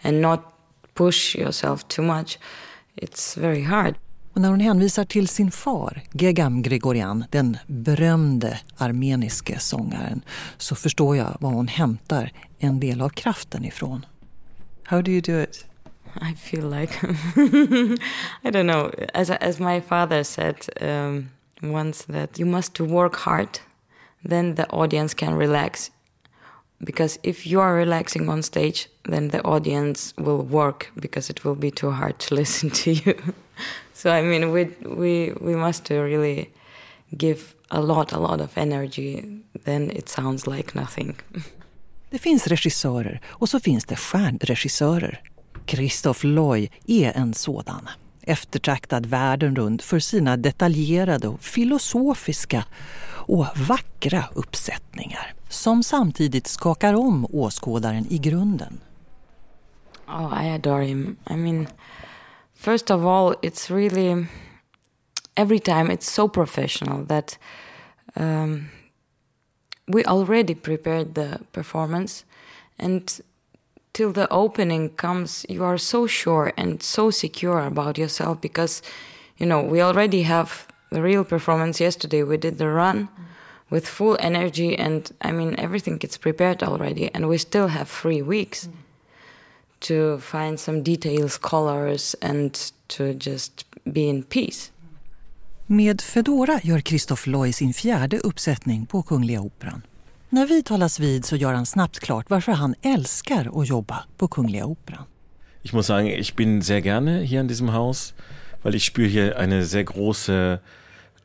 and 0.02 0.22
not 0.22 0.40
push 0.94 1.36
yourself 1.36 1.88
too 1.88 2.02
much 2.02 2.40
it's 2.96 3.42
very 3.42 3.64
hard. 3.64 3.96
Och 4.34 4.42
när 4.42 4.50
hon 4.50 4.60
hänvisar 4.60 5.06
till 5.06 5.28
sin 5.28 5.52
far, 5.52 6.02
Gegam 6.12 6.62
Gregorian, 6.62 7.26
den 7.30 7.58
berömde 7.68 8.60
armeniske 8.78 9.60
sångaren, 9.60 10.22
så 10.58 10.76
förstår 10.76 11.18
jag 11.18 11.38
var 11.40 11.52
hon 11.52 11.68
hämtar 11.68 12.32
en 12.60 12.80
del 12.80 13.02
av 13.02 13.10
kraften 13.10 13.66
ifrån. 13.66 14.06
How 14.84 15.02
do 15.02 15.12
you 15.12 15.22
do 15.22 15.42
it? 15.42 15.66
I 16.16 16.36
feel 16.36 16.70
like 16.70 16.94
I 18.44 18.50
don't 18.52 18.68
know. 18.68 18.92
As 19.14 19.30
as 19.30 19.60
my 19.60 19.82
father 19.82 20.24
said 20.24 20.56
um, 20.82 21.30
once, 21.62 22.04
that 22.04 22.40
you 22.40 22.50
must 22.50 22.80
work 22.80 23.16
hard, 23.16 23.60
then 24.30 24.56
the 24.56 24.66
audience 24.70 25.16
can 25.16 25.38
relax 25.38 25.92
because 26.84 27.20
if 27.24 27.46
you 27.46 27.60
are 27.60 27.74
relaxing 27.76 28.30
on 28.30 28.42
stage 28.42 28.88
then 29.04 29.30
the 29.30 29.42
audience 29.44 30.14
will 30.18 30.44
work 30.44 30.92
because 30.96 31.30
it 31.30 31.44
will 31.44 31.56
be 31.56 31.72
too 31.72 31.92
hard 31.92 32.18
to 32.20 32.36
listen 32.42 32.70
to 32.70 32.92
you 32.92 33.16
so 33.94 34.10
i 34.12 34.22
mean 34.22 34.52
we 34.52 34.66
we 34.86 35.34
we 35.42 35.56
must 35.56 35.90
really 35.90 36.50
give 37.18 37.56
a 37.70 37.82
lot 37.82 38.12
a 38.14 38.20
lot 38.20 38.42
of 38.42 38.58
energy 38.58 39.42
then 39.66 39.92
it 39.92 40.10
sounds 40.10 40.48
like 40.48 40.76
nothing 40.76 41.16
Det 42.12 42.20
finns 42.20 42.48
regissörer 42.48 43.22
och 43.26 43.50
så 43.50 43.60
finns 43.60 43.86
det 43.86 43.96
stjärnregissörer. 43.96 45.22
Christoph 45.68 46.26
Loy 46.26 46.70
är 46.88 47.18
en 47.18 47.34
sådan. 47.34 47.90
Eftertraktad 48.32 49.06
världen 49.06 49.56
runt 49.56 49.82
för 49.82 50.00
sina 50.00 50.38
detaljerade 50.38 51.28
och 51.28 51.42
filosofiska 51.42 52.66
och 53.10 53.46
vackra 53.56 54.24
uppsättningar 54.34 55.34
som 55.50 55.84
samtidigt 55.84 56.48
skakar 56.48 56.94
om 56.94 57.28
åskådaren 57.30 58.06
i 58.10 58.18
grunden. 58.18 58.80
Oh, 60.08 60.46
I 60.46 60.50
adore 60.50 60.86
him. 60.86 61.16
I 61.30 61.34
mean, 61.34 61.68
first 62.54 62.92
of 62.92 63.06
all, 63.06 63.36
it's 63.42 63.76
really 63.76 64.26
every 65.36 65.60
time 65.60 65.94
it's 65.94 66.12
so 66.12 66.30
professional 66.30 67.06
that 67.08 67.40
um, 68.16 68.70
we 69.88 70.04
already 70.06 70.56
prepared 70.56 71.16
the 71.16 71.38
performance, 71.52 72.26
and 72.78 73.22
till 73.94 74.12
the 74.12 74.28
opening 74.30 74.90
comes, 74.90 75.46
you 75.50 75.64
are 75.64 75.78
so 75.78 76.08
sure 76.08 76.54
and 76.58 76.82
so 76.82 77.12
secure 77.12 77.60
about 77.60 77.98
yourself 77.98 78.42
because 78.42 78.82
you 79.38 79.46
know 79.46 79.62
we 79.62 79.82
already 79.82 80.24
have 80.24 80.68
the 80.92 81.02
real 81.02 81.24
performance 81.24 81.80
yesterday. 81.80 82.24
We 82.24 82.38
did 82.38 82.58
the 82.58 82.70
run. 82.70 83.08
With 83.70 83.88
full 83.88 84.18
energy 84.20 84.78
and 84.78 85.10
I 85.22 85.32
mean 85.32 85.56
everything 85.58 85.98
gets 85.98 86.18
prepared 86.18 86.62
already 86.62 87.10
and 87.14 87.30
we 87.30 87.38
still 87.38 87.68
have 87.68 87.88
three 87.88 88.22
weeks 88.22 88.68
mm. 88.68 88.74
to 89.80 90.18
find 90.18 90.60
some 90.60 90.84
details, 90.84 91.38
colors 91.38 92.16
and 92.22 92.72
to 92.90 93.14
just 93.14 93.66
be 93.86 94.10
in 94.10 94.24
peace. 94.24 94.72
Med 95.66 96.02
Fedora 96.02 96.60
gör 96.64 96.82
Christoph 96.82 97.28
Loy 97.28 97.54
sin 97.54 97.74
fjärde 97.74 98.20
uppsättning 98.20 98.86
på 98.86 99.04
Kungliga 99.04 99.42
Operan. 99.42 99.82
När 100.34 100.46
vi 100.46 100.64
talas 100.64 101.00
vid 101.00 101.26
så 101.26 101.36
gör 101.36 101.54
han 101.54 101.66
snabbt 101.66 102.00
klart 102.00 102.30
varför 102.30 102.52
han 102.52 102.76
älskar 102.82 103.62
att 103.62 103.70
jobba 103.70 104.04
på 104.18 104.28
Kungliga 104.28 104.66
Operan. 104.66 105.06
Ich 105.62 105.74
muss 105.74 105.88
sagen, 105.88 106.08
ich 106.08 106.36
bin 106.36 106.62
sehr 106.62 106.82
gerne 106.82 107.20
hier 107.20 107.42
in 107.42 107.48
diesem 107.48 107.74
Haus, 107.74 108.14
weil 108.64 108.76
ich 108.76 108.86
spüre 108.86 109.10
hier 109.10 109.38
eine 109.38 109.66
sehr 109.66 109.84
große 109.84 110.60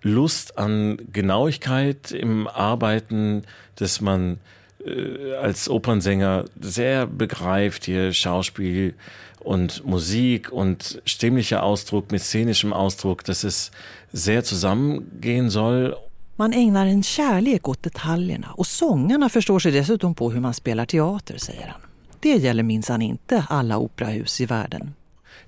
Lust 0.02 0.58
an 0.58 0.98
Genauigkeit 1.12 2.10
im 2.10 2.48
Arbeiten, 2.48 3.42
dass 3.76 4.00
man 4.00 4.38
äh, 4.84 5.34
als 5.34 5.68
Opernsänger 5.68 6.44
sehr 6.60 7.06
begreift 7.06 7.84
hier 7.84 8.12
Schauspiel 8.12 8.94
und 9.38 9.84
Musik 9.84 10.50
und 10.50 11.00
stimmlicher 11.04 11.62
Ausdruck 11.62 12.10
mit 12.10 12.22
szenischem 12.22 12.72
Ausdruck, 12.72 13.22
dass 13.22 13.44
es 13.44 13.70
sehr 14.12 14.42
zusammengehen 14.42 15.48
soll. 15.48 15.96
Man 16.36 16.52
ägnar 16.52 16.86
en 16.86 17.02
kärlek 17.02 17.68
åt 17.68 17.82
detaljerna 17.82 18.52
och 18.52 18.66
sångarna 18.66 19.28
förstår 19.28 19.58
sig 19.58 19.72
dessutom 19.72 20.14
på 20.14 20.30
hur 20.30 20.40
man 20.40 20.54
spelar 20.54 20.86
teater, 20.86 21.38
säger 21.38 21.66
han. 21.66 21.80
Det 22.20 22.36
gäller 22.36 22.62
minsann 22.62 23.02
inte 23.02 23.44
alla 23.48 23.78
operahus 23.78 24.40
i 24.40 24.46
världen. 24.46 24.94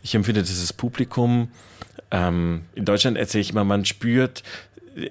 Ich 0.03 0.15
empfinde 0.15 0.41
dieses 0.41 0.73
Publikum 0.73 1.47
Ähm, 2.11 2.65
in 2.75 2.85
Deutschland 2.85 3.17
erzähle 3.17 3.43
ich 3.43 3.51
immer, 3.51 3.65
man 3.65 3.85
spürt, 3.85 4.43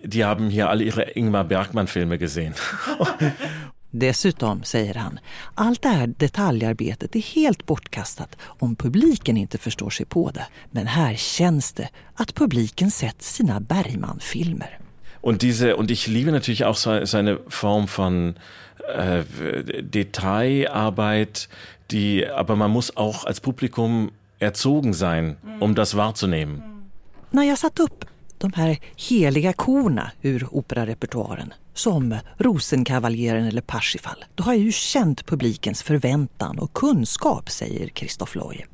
die 0.03 0.25
haben 0.25 0.49
hier 0.49 0.69
alle 0.69 0.83
ihre 0.83 1.11
Ingmar 1.11 1.43
Bergman-Filme 1.43 2.17
gesehen. 2.17 2.53
Dessutom, 3.91 4.63
säger 4.63 4.93
han, 4.93 5.19
allt 5.55 5.81
det 5.81 5.89
här 5.89 6.07
detaljarbetet 6.07 7.15
är 7.15 7.21
helt 7.21 7.65
bortkastat 7.65 8.37
om 8.41 8.75
publiken 8.75 9.37
inte 9.37 9.57
förstår 9.57 9.89
sig 9.89 10.05
på 10.05 10.31
det. 10.31 10.47
Men 10.71 10.87
här 10.87 11.15
känns 11.15 11.73
det 11.73 11.89
att 12.13 12.35
publiken 12.35 12.91
sett 12.91 13.21
sina 13.21 13.59
Bergman-filmer. 13.59 14.79
Und, 15.27 15.41
diese, 15.41 15.75
und 15.75 15.91
ich 15.91 16.07
liebe 16.07 16.31
natürlich 16.31 16.63
auch 16.63 16.77
so, 16.77 17.03
so 17.03 17.17
eine 17.17 17.39
Form 17.49 17.89
von 17.89 18.35
äh, 18.95 19.23
Detailarbeit, 19.83 21.49
die, 21.91 22.25
aber 22.25 22.55
man 22.55 22.71
muss 22.71 22.95
auch 22.95 23.25
als 23.25 23.41
Publikum 23.41 24.11
erzogen 24.39 24.93
sein, 24.93 25.35
um 25.59 25.75
das 25.75 25.97
wahrzunehmen. 25.97 26.63
När 27.31 27.43
jag 27.43 27.57
satt 27.57 27.79
upp 27.79 28.05
de 28.37 28.53
här 28.55 28.77
heliga 28.95 29.53
korna 29.53 30.11
ur 30.21 30.47
operarepertoaren 30.51 31.53
som 31.73 32.15
Rosenkavaleren 32.37 33.47
eller 33.47 33.61
Parsifal, 33.61 34.25
då 34.35 34.43
har 34.43 34.53
jag 34.53 34.63
ju 34.63 34.71
känt 34.71 35.25
publikens 35.25 35.83
förväntan 35.83 36.59
och 36.59 36.73
kunskap, 36.73 37.49
säger 37.49 37.87
Christoph 37.87 38.37
Loy. 38.37 38.65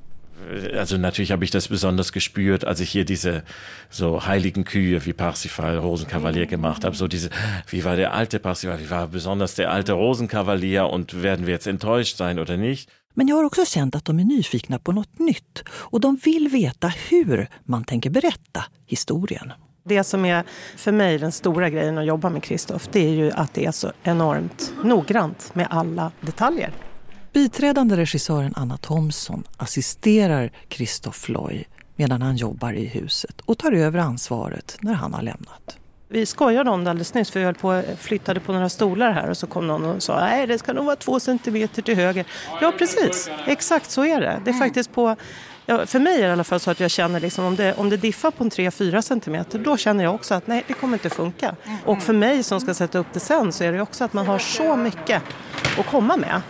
Also 0.77 0.97
natürlich 0.97 1.31
habe 1.31 1.43
ich 1.45 1.51
das 1.51 1.67
besonders 1.67 2.12
gespürt, 2.12 2.65
als 2.65 2.79
ich 2.79 2.89
hier 2.89 3.05
diese 3.05 3.43
so 3.89 4.25
heiligen 4.25 4.63
Kühe 4.63 5.05
wie 5.05 5.13
Parsifal, 5.13 5.77
Rosenkavalier 5.77 6.45
gemacht 6.45 6.83
habe. 6.83 6.95
So 6.95 7.07
diese, 7.07 7.29
wie 7.67 7.83
war 7.83 7.95
der 7.95 8.13
alte 8.13 8.39
Parsifal, 8.39 8.79
wie 8.79 8.89
war 8.89 9.07
besonders 9.07 9.55
der 9.55 9.71
alte 9.71 9.93
Rosenkavalier 9.93 10.88
und 10.88 11.23
werden 11.23 11.45
wir 11.45 11.53
jetzt 11.53 11.67
enttäuscht 11.67 12.17
sein 12.17 12.39
oder 12.39 12.57
nicht? 12.57 12.89
Men 13.15 13.27
jag 13.27 13.35
har 13.35 13.43
också 13.43 13.65
känt 13.65 13.95
att 13.95 14.05
de 14.05 14.19
är 14.19 14.23
nyfikna 14.23 14.79
på 14.79 14.91
något 14.91 15.19
nytt 15.19 15.63
och 15.69 16.01
de 16.01 16.15
vill 16.15 16.47
veta 16.47 16.88
hur 17.09 17.47
man 17.63 17.83
tänker 17.83 18.09
berätta 18.09 18.65
historien. 18.85 19.53
Det 19.85 20.03
som 20.03 20.25
är 20.25 20.43
för 20.75 20.91
mig 20.91 21.17
den 21.17 21.31
stora 21.31 21.69
grejen 21.69 21.97
att 21.97 22.05
jobba 22.05 22.29
med 22.29 22.43
Kristoff, 22.43 22.89
det 22.91 23.00
är 23.00 23.13
ju 23.13 23.31
att 23.31 23.53
det 23.53 23.65
är 23.65 23.71
så 23.71 23.91
enormt 24.03 24.73
noggrant 24.83 25.55
med 25.55 25.67
alla 25.69 26.12
detaljer. 26.21 26.71
Biträdande 27.33 27.97
regissören 27.97 28.53
Anna 28.55 28.77
Thomsson 28.77 29.43
assisterar 29.57 30.51
Kristoff 30.67 31.29
Loy 31.29 31.65
medan 31.95 32.21
han 32.21 32.35
jobbar 32.35 32.73
i 32.73 32.85
huset 32.85 33.41
och 33.45 33.57
tar 33.57 33.71
över 33.71 33.99
ansvaret 33.99 34.77
när 34.81 34.93
han 34.93 35.13
har 35.13 35.21
lämnat. 35.21 35.77
Vi 36.09 36.25
skojade 36.25 36.69
om 36.69 36.83
det 36.83 36.89
alldeles 36.89 37.13
nyss 37.13 37.31
för 37.31 37.39
vi 37.39 37.45
höll 37.45 37.55
på 37.55 37.83
flyttade 37.99 38.39
på 38.39 38.53
några 38.53 38.69
stolar 38.69 39.11
här 39.11 39.29
och 39.29 39.37
så 39.37 39.47
kom 39.47 39.67
någon 39.67 39.85
och 39.85 40.03
sa 40.03 40.19
nej 40.19 40.47
det 40.47 40.59
ska 40.59 40.73
nog 40.73 40.85
vara 40.85 40.95
två 40.95 41.19
centimeter 41.19 41.81
till 41.81 41.95
höger. 41.95 42.25
Ja 42.61 42.73
precis, 42.77 43.29
exakt 43.47 43.91
så 43.91 44.05
är 44.05 44.21
det. 44.21 44.41
Det 44.45 44.51
är 44.51 44.53
faktiskt 44.53 44.93
på 44.93 45.15
Ja, 45.65 45.85
för 45.85 45.99
mig 45.99 46.15
är 46.15 46.21
det 46.21 46.27
i 46.27 46.31
alla 46.31 46.43
fall 46.43 46.59
så 46.59 46.71
att 46.71 46.79
jag 46.79 46.91
känner 46.91 47.19
liksom 47.19 47.45
om 47.45 47.55
det, 47.55 47.73
om 47.73 47.89
det 47.89 47.97
diffar 47.97 48.31
på 48.31 48.43
en 48.43 48.49
3-4 48.49 49.01
centimeter 49.01 49.59
då 49.59 49.77
känner 49.77 50.03
jag 50.03 50.15
också 50.15 50.33
att 50.33 50.47
nej 50.47 50.63
det 50.67 50.73
kommer 50.73 50.93
inte 50.93 51.09
funka. 51.09 51.55
Och 51.85 52.01
för 52.01 52.13
mig 52.13 52.43
som 52.43 52.59
ska 52.59 52.73
sätta 52.73 52.99
upp 52.99 53.07
det 53.13 53.19
sen 53.19 53.51
så 53.51 53.63
är 53.63 53.71
det 53.71 53.81
också 53.81 54.03
att 54.03 54.13
man 54.13 54.27
har 54.27 54.39
så 54.39 54.75
mycket 54.75 55.21
att 55.79 55.85
komma 55.85 56.17
med. 56.17 56.41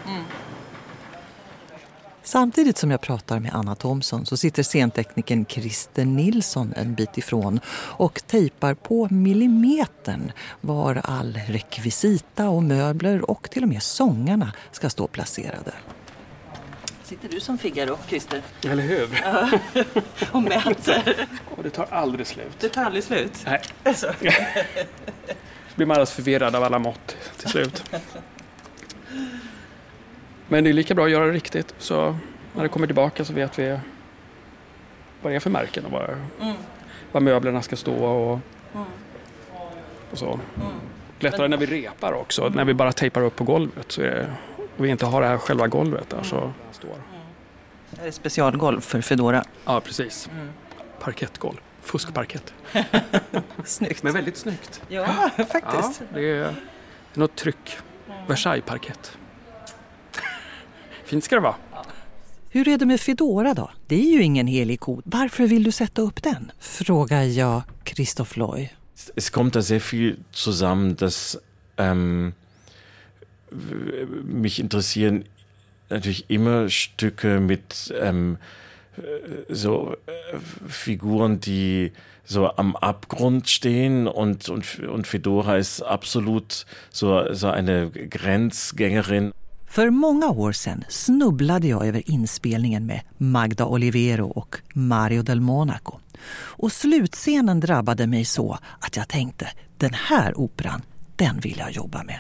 Samtidigt 2.26 2.78
som 2.78 2.92
jag 2.92 3.02
pratar 3.02 3.40
med 3.40 3.54
Anna 3.54 3.76
Thomsson 3.76 4.26
så 4.26 4.38
sitter 4.38 4.64
scenteknikern 4.64 5.46
Christer 5.46 6.06
Nilsson 6.06 6.74
en 6.76 6.94
bit 6.94 7.18
ifrån 7.18 7.60
och 7.76 8.22
tejpar 8.28 8.74
på 8.74 9.08
millimetern 9.12 10.32
var 10.62 11.02
all 11.04 11.40
rekvisita 11.48 12.50
och 12.50 12.64
möbler 12.64 13.30
och 13.30 13.50
till 13.50 13.64
och 13.64 13.70
med 13.70 13.84
sångarna 13.84 14.52
ska 14.72 14.90
stå 14.90 15.08
placerade. 15.08 15.74
Sitter 17.04 17.30
du 17.30 17.40
som 17.40 17.58
Figaro, 17.58 17.98
Christer? 18.08 18.42
Eller 18.64 18.84
hur? 18.84 19.10
och 20.32 20.44
mäter? 20.44 21.28
Och 21.56 21.64
det 21.64 21.70
tar 21.70 21.88
aldrig 21.90 22.28
slut. 22.28 22.60
Det 22.60 22.70
tar 22.70 22.84
aldrig 22.84 23.04
slut? 23.04 23.44
Nej. 23.46 23.62
Alltså. 23.84 24.14
Så 25.70 25.76
blir 25.76 25.86
man 25.86 25.96
alldeles 25.96 26.12
förvirrad 26.12 26.56
av 26.56 26.64
alla 26.64 26.80
mått 26.80 27.18
till 27.38 27.50
slut. 27.50 27.84
Men 30.54 30.64
det 30.64 30.70
är 30.70 30.74
lika 30.74 30.96
bra 30.96 31.06
att 31.06 31.12
göra 31.12 31.26
det 31.26 31.32
riktigt 31.32 31.76
så 31.78 32.16
när 32.56 32.64
det 32.64 32.70
kommer 32.70 32.88
tillbaka 32.88 33.26
så 33.26 33.34
vet 33.34 33.60
vi 33.60 33.80
vad 35.22 35.32
det 35.34 35.36
är 35.36 35.40
för 35.40 35.50
märken 35.50 35.86
och 35.86 35.92
vad, 35.92 36.10
Mm. 36.42 36.56
var 37.12 37.22
möblerna 37.22 37.62
ska 37.62 37.76
stå 37.76 37.94
och, 38.06 38.40
Mm. 38.74 38.86
och 40.12 40.18
så. 40.18 40.40
Lättare 41.20 41.48
när 41.48 41.58
vi 41.58 41.66
repar 41.66 42.14
också, 42.14 42.50
när 42.50 42.66
vi 42.66 42.74
bara 42.74 42.92
tejpar 42.92 43.22
upp 43.22 43.36
på 43.36 43.44
golvet 43.44 43.92
så 43.92 44.02
det, 44.02 44.28
och 44.78 44.86
vi 44.86 44.90
inte 44.90 45.06
har 45.06 45.22
det 45.22 45.28
här 45.28 45.38
själva 45.38 45.68
golvet 45.68 46.10
där 46.10 46.24
så 46.24 46.52
står. 46.72 46.96
Det 47.90 48.00
här 48.02 48.08
är 48.08 48.12
specialgolv 48.12 48.82
för 48.82 49.02
Fedora. 49.02 49.44
Ja, 49.66 49.80
precis. 49.82 50.30
Parkettgolv. 51.00 51.58
Fuskparkett. 51.82 52.54
Snyggt. 53.66 54.04
Men 54.04 54.14
väldigt 54.14 54.38
snyggt. 54.38 54.82
Ja, 54.88 55.06
Ja, 55.38 55.46
faktiskt. 55.46 56.02
det 56.14 56.30
är 56.30 56.56
något 57.14 57.36
tryck. 57.36 57.78
Versailles-parkett. 58.28 59.18
Fint 61.06 61.24
ska 61.24 61.36
det 61.36 61.42
vara. 61.42 61.56
Hur 62.50 62.68
är 62.68 62.78
det 62.78 62.86
med 62.86 63.00
Fedora 63.00 63.54
då? 63.54 63.72
Det 63.88 63.96
är 63.96 64.14
ju 64.14 64.24
ingen 64.24 64.48
helig 64.48 64.80
ko. 64.80 65.02
Varför 65.06 65.48
vill 65.48 65.64
du 65.64 65.72
sätta 65.72 66.02
upp 66.02 66.24
den? 66.24 66.52
Frågar 66.60 67.24
jag 67.24 67.62
Christoph 67.86 68.38
Loy. 68.40 68.70
Es 69.16 69.30
kommt 69.30 69.54
da 69.54 69.62
sehr 69.62 69.80
viel 69.80 70.18
zusammen, 70.32 70.96
dass 70.96 71.38
ähm, 71.78 72.34
mich 74.24 74.60
interessieren 74.60 75.24
natürlich 75.90 76.30
immer 76.30 76.70
Stücke 76.70 77.40
mit 77.40 77.94
ähm, 78.00 78.38
äh, 78.98 79.54
so 79.54 79.96
äh, 80.06 80.40
Figuren, 80.68 81.40
die 81.40 81.92
so 82.26 82.50
am 82.56 82.76
Abgrund 82.76 83.50
stehen 83.50 84.08
und, 84.08 84.50
und, 84.50 84.80
und 84.80 85.08
Fedora 85.08 85.58
ist 85.58 85.82
absolut 85.82 86.66
so, 86.90 87.34
so 87.34 87.48
eine 87.48 87.90
Grenzgängerin. 87.92 89.34
För 89.74 89.90
många 89.90 90.30
år 90.30 90.52
sedan 90.52 90.84
snubblade 90.90 91.68
jag 91.68 91.88
över 91.88 92.10
inspelningen 92.10 92.86
med 92.86 93.02
Magda 93.18 93.66
Olivero 93.66 94.28
och 94.28 94.56
Mario 94.74 95.22
del 95.22 95.42
Monaco. 95.42 96.00
Och 96.36 96.72
slutscenen 96.72 97.60
drabbade 97.60 98.08
mig 98.08 98.26
så 98.26 98.58
att 98.80 98.98
jag 98.98 99.08
tänkte, 99.08 99.48
den 99.78 99.94
här 99.94 100.40
operan, 100.40 100.82
den 101.16 101.40
vill 101.40 101.58
jag 101.58 101.72
jobba 101.72 102.04
med. 102.04 102.20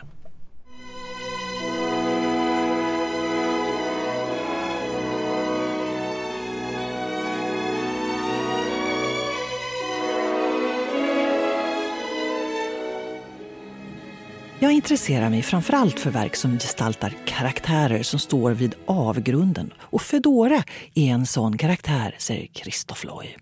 Jag 14.64 14.72
intresserar 14.72 15.30
mig 15.30 15.42
framförallt 15.42 16.00
för 16.00 16.12
verk 16.12 16.36
som 16.36 16.60
gestaltar 16.60 17.14
karaktärer 17.26 18.04
som 18.04 18.20
står 18.20 18.52
vid 18.52 18.76
avgrunden. 18.86 19.74
Och 19.80 20.02
Fedora 20.02 20.64
är 20.96 21.14
en 21.14 21.26
sån 21.26 21.58
karaktär, 21.58 22.16
säger 22.18 22.48
Christoph 22.54 23.06
Loy. 23.06 23.36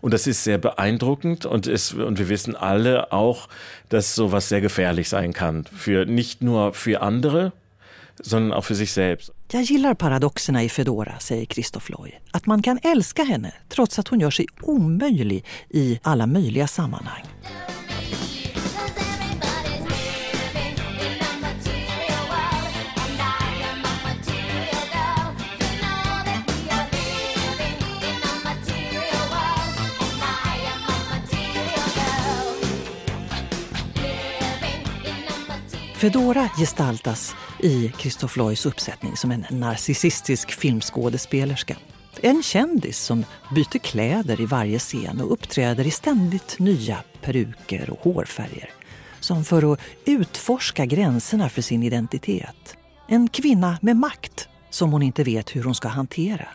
Und 0.00 0.12
das 0.12 0.26
ist 0.26 0.44
sehr 0.44 0.58
beeindruckend 0.58 1.44
und, 1.44 1.66
es, 1.66 1.92
und 1.92 2.18
wir 2.18 2.28
wissen 2.28 2.56
alle 2.56 3.12
auch, 3.12 3.48
dass 3.88 4.14
sowas 4.14 4.48
sehr 4.48 4.60
gefährlich 4.60 5.08
sein 5.08 5.32
kann. 5.32 5.64
Für, 5.64 6.04
nicht 6.04 6.42
nur 6.42 6.72
für 6.72 7.00
andere, 7.02 7.52
sondern 8.18 8.52
auch 8.52 8.64
für 8.64 8.74
sich 8.74 8.92
selbst. 8.92 9.32
Jag 9.52 9.62
gillar 9.62 9.94
paradoxerna 9.94 10.64
i 10.64 10.68
Fedora, 10.68 11.14
säger 11.20 11.46
Christoph 11.46 11.90
Loy. 11.90 12.12
Att 12.32 12.46
man 12.46 12.62
kan 12.62 12.78
älska 12.82 13.22
henne 13.24 13.52
trots 13.68 13.98
att 13.98 14.08
hon 14.08 14.20
gör 14.20 14.30
sig 14.30 14.46
omöjlig 14.62 15.44
i 15.68 16.00
alla 16.02 16.26
möjliga 16.26 16.66
sammanhang. 16.66 17.22
Fedora 36.00 36.48
gestaltas 36.56 37.34
i 37.58 37.92
Christoph 37.98 38.38
Loys 38.38 38.66
uppsättning 38.66 39.16
som 39.16 39.30
en 39.30 39.46
narcissistisk 39.50 40.50
filmskådespelerska. 40.50 41.76
En 42.22 42.42
kändis 42.42 42.98
som 42.98 43.24
byter 43.54 43.78
kläder 43.78 44.40
i 44.40 44.46
varje 44.46 44.78
scen 44.78 45.20
och 45.20 45.32
uppträder 45.32 45.86
i 45.86 45.90
ständigt 45.90 46.58
nya 46.58 46.98
peruker 47.22 47.90
och 47.90 47.98
hårfärger. 47.98 48.70
Som 49.20 49.44
för 49.44 49.72
att 49.72 49.80
utforska 50.04 50.86
gränserna 50.86 51.48
för 51.48 51.62
sin 51.62 51.82
identitet. 51.82 52.76
En 53.08 53.28
kvinna 53.28 53.78
med 53.82 53.96
makt 53.96 54.48
som 54.70 54.92
hon 54.92 55.02
inte 55.02 55.24
vet 55.24 55.56
hur 55.56 55.64
hon 55.64 55.74
ska 55.74 55.88
hantera. 55.88 56.48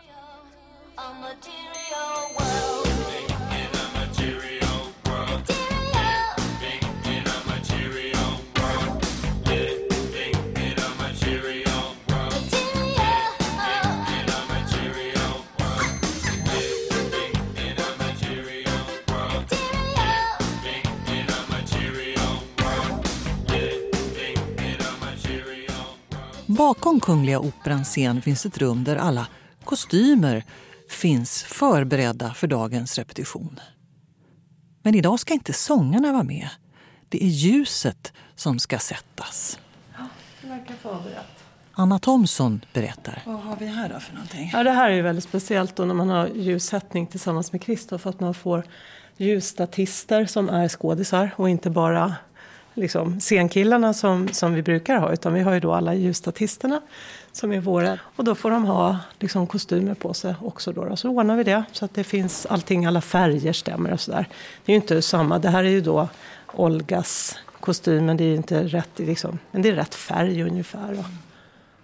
Bakom 26.56 27.00
Kungliga 27.00 27.40
Operans 27.40 27.88
scen 27.88 28.22
finns 28.22 28.46
ett 28.46 28.58
rum 28.58 28.84
där 28.84 28.96
alla 28.96 29.26
kostymer 29.64 30.44
finns 30.90 31.42
förberedda 31.42 32.34
för 32.34 32.46
dagens 32.46 32.98
repetition. 32.98 33.60
Men 34.82 34.94
idag 34.94 35.20
ska 35.20 35.34
inte 35.34 35.52
sångarna 35.52 36.12
vara 36.12 36.22
med. 36.22 36.48
Det 37.08 37.24
är 37.24 37.28
ljuset 37.28 38.12
som 38.34 38.58
ska 38.58 38.78
sättas. 38.78 39.58
Anna 41.72 41.98
Thomsson 41.98 42.64
berättar. 42.72 43.22
Vad 43.26 43.40
har 43.40 43.56
vi 43.56 43.66
här 43.66 43.88
då 43.88 44.00
för 44.00 44.14
någonting? 44.14 44.50
Ja, 44.52 44.62
det 44.62 44.70
här 44.70 44.90
är 44.90 44.94
ju 44.94 45.02
väldigt 45.02 45.24
speciellt 45.24 45.76
då 45.76 45.84
när 45.84 45.94
man 45.94 46.08
har 46.08 46.28
ljussättning 46.28 47.06
tillsammans 47.06 47.52
med 47.52 47.62
Kristoff. 47.62 48.06
Att 48.06 48.20
man 48.20 48.34
får 48.34 48.64
ljusstatister 49.16 50.26
som 50.26 50.48
är 50.48 50.68
skådisar 50.68 51.30
och 51.36 51.50
inte 51.50 51.70
bara 51.70 52.14
liksom, 52.76 53.20
scenkillarna 53.20 53.94
som, 53.94 54.28
som 54.28 54.54
vi 54.54 54.62
brukar 54.62 54.96
ha. 54.96 55.12
Utan 55.12 55.34
vi 55.34 55.40
har 55.40 55.52
ju 55.52 55.60
då 55.60 55.72
alla 55.72 55.94
ljusstatisterna 55.94 56.80
som 57.32 57.52
är 57.52 57.60
våra. 57.60 57.98
Och 58.16 58.24
då 58.24 58.34
får 58.34 58.50
de 58.50 58.64
ha 58.64 58.98
liksom, 59.18 59.46
kostymer 59.46 59.94
på 59.94 60.14
sig 60.14 60.34
också. 60.42 60.72
Då, 60.72 60.84
då. 60.84 60.96
Så 60.96 61.08
ordnar 61.08 61.36
vi 61.36 61.44
det 61.44 61.64
så 61.72 61.84
att 61.84 61.94
det 61.94 62.04
finns 62.04 62.46
allting, 62.46 62.86
alla 62.86 63.00
färger 63.00 63.52
stämmer 63.52 63.92
och 63.92 64.00
sådär. 64.00 64.28
Det 64.64 64.72
är 64.72 64.74
ju 64.74 64.80
inte 64.80 65.02
samma. 65.02 65.38
Det 65.38 65.48
här 65.48 65.64
är 65.64 65.68
ju 65.68 65.80
då 65.80 66.08
Olgas 66.46 67.38
kostym, 67.60 68.06
men 68.06 68.16
det 68.16 68.24
är 68.24 68.28
ju 68.28 68.36
inte 68.36 68.64
rätt, 68.64 68.98
liksom, 68.98 69.38
men 69.50 69.62
det 69.62 69.68
är 69.68 69.74
rätt 69.74 69.94
färg 69.94 70.42
ungefär. 70.42 70.98
Och, 70.98 71.04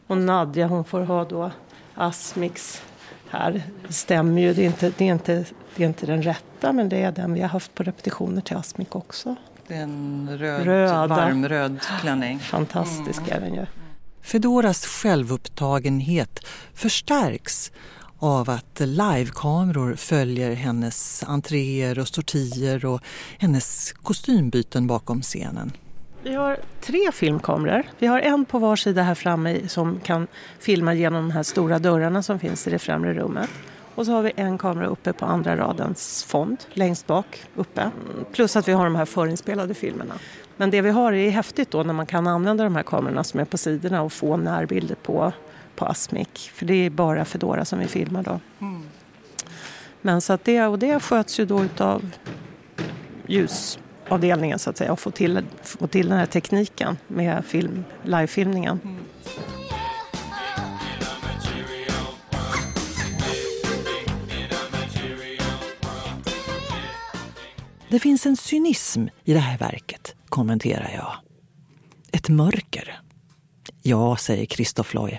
och 0.06 0.16
Nadja 0.16 0.66
hon 0.66 0.84
får 0.84 1.00
ha 1.00 1.24
då 1.24 1.50
Asmix 1.94 2.82
här. 3.28 3.62
Det 3.86 3.92
stämmer 3.92 4.42
ju, 4.42 4.54
det 4.54 4.62
är, 4.62 4.66
inte, 4.66 4.92
det, 4.98 5.08
är 5.08 5.12
inte, 5.12 5.44
det 5.76 5.82
är 5.82 5.86
inte 5.86 6.06
den 6.06 6.22
rätta 6.22 6.72
men 6.72 6.88
det 6.88 7.02
är 7.02 7.12
den 7.12 7.34
vi 7.34 7.40
har 7.40 7.48
haft 7.48 7.74
på 7.74 7.82
repetitioner 7.82 8.40
till 8.40 8.56
Asmik 8.56 8.96
också. 8.96 9.36
Det 9.68 9.74
är 9.74 9.82
en 9.82 10.28
röd, 10.38 10.66
Röda. 10.66 11.06
varmröd 11.06 11.80
klänning. 12.00 12.38
Fantastisk 12.38 13.20
är 13.28 13.40
den 13.40 13.54
ju. 13.54 13.66
Fedoras 14.22 14.86
självupptagenhet 14.86 16.40
förstärks 16.74 17.72
av 18.18 18.50
att 18.50 18.80
livekameror 18.80 19.94
följer 19.94 20.54
hennes 20.54 21.24
entréer 21.26 21.98
och 21.98 22.08
sortier 22.08 22.84
och 22.84 23.00
hennes 23.38 23.92
kostymbyten 23.92 24.86
bakom 24.86 25.22
scenen. 25.22 25.72
Vi 26.22 26.34
har 26.34 26.58
tre 26.80 27.12
filmkameror. 27.12 27.82
Vi 27.98 28.06
har 28.06 28.20
en 28.20 28.44
på 28.44 28.58
var 28.58 28.76
sida 28.76 29.02
här 29.02 29.14
framme 29.14 29.68
som 29.68 30.00
kan 30.00 30.26
filma 30.58 30.94
genom 30.94 31.28
de 31.28 31.34
här 31.34 31.42
stora 31.42 31.78
dörrarna 31.78 32.22
som 32.22 32.38
finns 32.38 32.66
i 32.66 32.70
det 32.70 32.78
främre 32.78 33.14
rummet. 33.14 33.50
Och 33.94 34.06
så 34.06 34.12
har 34.12 34.22
vi 34.22 34.32
en 34.36 34.58
kamera 34.58 34.86
uppe 34.86 35.12
på 35.12 35.26
andra 35.26 35.56
radens 35.56 36.24
fond, 36.24 36.64
längst 36.72 37.06
bak 37.06 37.44
uppe. 37.54 37.90
Plus 38.32 38.56
att 38.56 38.68
vi 38.68 38.72
har 38.72 38.84
de 38.84 38.96
här 38.96 39.04
förinspelade 39.04 39.74
filmerna. 39.74 40.14
Men 40.56 40.70
det 40.70 40.80
vi 40.80 40.90
har 40.90 41.12
är 41.12 41.30
häftigt 41.30 41.70
då 41.70 41.82
när 41.82 41.94
man 41.94 42.06
kan 42.06 42.26
använda 42.26 42.64
de 42.64 42.76
här 42.76 42.82
kamerorna 42.82 43.24
som 43.24 43.40
är 43.40 43.44
på 43.44 43.58
sidorna 43.58 44.02
och 44.02 44.12
få 44.12 44.36
närbilder 44.36 44.94
på, 44.94 45.32
på 45.76 45.84
Asmic. 45.84 46.28
För 46.54 46.66
det 46.66 46.74
är 46.74 46.90
bara 46.90 47.24
Fedora 47.24 47.64
som 47.64 47.78
vi 47.78 47.86
filmar 47.86 48.22
då. 48.22 48.40
Men 50.00 50.20
så 50.20 50.32
att 50.32 50.44
det, 50.44 50.66
och 50.66 50.78
det 50.78 51.00
sköts 51.00 51.40
ju 51.40 51.46
då 51.46 51.64
utav 51.64 52.10
ljusavdelningen 53.26 54.58
så 54.58 54.70
att 54.70 54.76
säga 54.76 54.92
och 54.92 55.00
få 55.00 55.10
till, 55.10 55.40
få 55.62 55.86
till 55.86 56.08
den 56.08 56.18
här 56.18 56.26
tekniken 56.26 56.98
med 57.06 57.44
film, 57.44 57.84
livefilmningen. 58.02 58.80
Det 67.92 68.00
finns 68.00 68.26
en 68.26 68.36
cynism 68.36 69.06
i 69.24 69.32
det 69.32 69.38
här 69.38 69.58
verket, 69.58 70.14
kommenterar 70.28 70.90
jag. 70.94 71.14
Ett 72.12 72.28
mörker. 72.28 73.00
Ja, 73.82 74.16
säger 74.16 74.46
Christoph 74.46 74.94
Loy. 74.94 75.18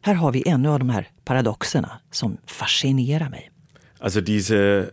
Här 0.00 0.14
har 0.14 0.32
vi 0.32 0.48
ännu 0.48 0.68
av 0.68 0.78
de 0.78 0.90
här 0.90 1.08
paradoxerna 1.24 2.00
som 2.10 2.38
fascinerar 2.46 3.28
mig. 3.28 3.50
Also 3.98 4.20
diese 4.20 4.90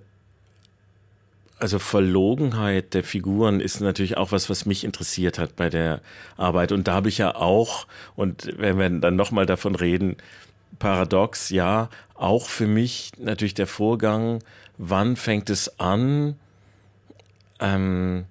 also 1.60 1.80
Verlogenheit 1.80 2.94
der 2.94 3.04
Figuren 3.04 3.62
ist 3.62 3.82
natürlich 3.82 4.18
auch 4.18 4.32
was, 4.32 4.50
was 4.50 4.66
mich 4.66 4.84
interessiert 4.84 5.38
hat 5.38 5.56
bei 5.56 5.70
der 5.70 6.02
Arbeit. 6.36 6.72
Und 6.72 6.88
da 6.88 6.94
habe 6.94 7.10
ich 7.10 7.20
ja 7.20 7.36
auch, 7.36 7.86
und 8.16 8.54
wenn 8.58 8.80
wir 8.80 8.90
dann 8.90 9.16
nochmal 9.16 9.46
davon 9.46 9.76
reden, 9.76 10.16
paradox, 10.80 11.52
ja, 11.52 11.90
auch 12.16 12.48
für 12.48 12.68
mich 12.68 13.12
natürlich 13.18 13.54
der 13.54 13.68
Vorgang, 13.68 14.40
wann 14.78 15.16
fängt 15.16 15.52
es 15.52 15.80
an, 15.80 16.40
ähm, 17.60 18.26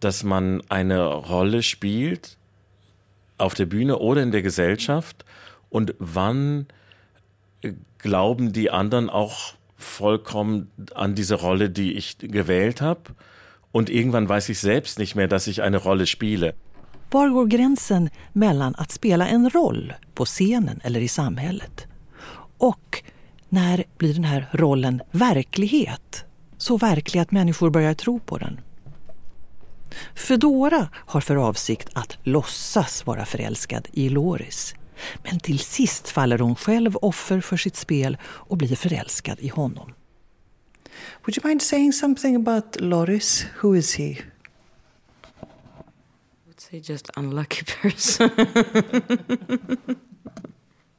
dass 0.00 0.22
man 0.24 0.62
eine 0.68 1.04
Rolle 1.04 1.62
spielt 1.62 2.36
auf 3.38 3.54
der 3.54 3.66
Bühne 3.66 3.98
oder 3.98 4.22
in 4.22 4.32
der 4.32 4.42
Gesellschaft 4.42 5.24
und 5.70 5.94
wann 5.98 6.66
glauben 7.98 8.52
die 8.52 8.70
anderen 8.70 9.08
auch 9.10 9.54
vollkommen 9.76 10.70
an 10.94 11.14
diese 11.14 11.34
Rolle, 11.34 11.70
die 11.70 11.94
ich 11.94 12.18
gewählt 12.18 12.80
habe. 12.80 13.02
Und 13.72 13.90
irgendwann 13.90 14.28
weiß 14.28 14.48
ich 14.50 14.60
selbst 14.60 14.98
nicht 14.98 15.14
mehr, 15.14 15.26
dass 15.26 15.46
ich 15.46 15.62
eine 15.62 15.78
Rolle 15.78 16.06
spiele. 16.06 16.54
Var 17.10 17.30
går 17.30 17.48
gränsen 17.48 18.10
mellan 18.32 18.74
att 18.74 18.92
spela 18.92 19.28
en 19.28 19.48
roll 19.48 19.92
på 20.14 20.24
scenen 20.24 20.80
eller 20.82 21.00
i 21.00 21.08
samhället 21.08 21.86
och 22.58 23.02
när 23.48 23.84
blir 23.98 24.14
den 24.14 24.24
här 24.24 24.50
rollen 24.52 25.02
verklighet? 25.10 26.24
Så 26.64 26.76
verklig 26.76 27.20
att 27.20 27.30
människor 27.30 27.70
börjar 27.70 27.94
tro 27.94 28.20
på 28.20 28.38
den. 28.38 28.60
Fedora 30.14 30.88
har 30.94 31.20
för 31.20 31.36
avsikt 31.36 31.88
att 31.92 32.18
låtsas 32.22 33.06
vara 33.06 33.24
förälskad 33.24 33.88
i 33.92 34.08
Loris. 34.08 34.74
Men 35.22 35.40
till 35.40 35.58
sist 35.58 36.08
faller 36.08 36.38
hon 36.38 36.56
själv 36.56 36.96
offer 36.96 37.40
för 37.40 37.56
sitt 37.56 37.76
spel 37.76 38.16
och 38.24 38.56
blir 38.56 38.76
förälskad 38.76 39.40
i 39.40 39.48
honom. 39.48 39.92
Would 41.24 41.38
you 41.38 41.48
mind 41.48 41.62
saying 41.62 41.92
something 41.92 42.36
about 42.36 42.80
Loris? 42.80 43.46
Who 43.60 43.76
is 43.76 43.94
he? 43.94 44.04
I 44.04 44.18
would 46.46 46.60
say 46.60 46.78
just 46.84 47.10
unlucky 47.16 47.64
person. 47.82 48.30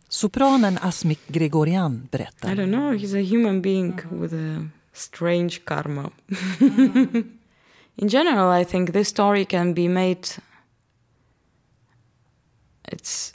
Sopranen 0.10 0.78
Asmik 0.82 1.28
Gregorian 1.28 2.08
berättar. 2.12 2.54
I 2.54 2.56
don't 2.56 2.72
know. 2.72 2.94
He's 2.94 3.16
a 3.16 3.36
human 3.36 3.62
being 3.62 3.94
with 4.12 4.34
a 4.34 4.70
strange 4.98 5.66
karma. 5.66 6.12
In 7.98 8.10
general, 8.10 8.62
I 8.62 8.66
think 8.66 8.92
this 8.92 9.08
story 9.08 9.46
can 9.46 9.74
be 9.74 9.88
made. 9.88 10.28
It's 12.88 13.34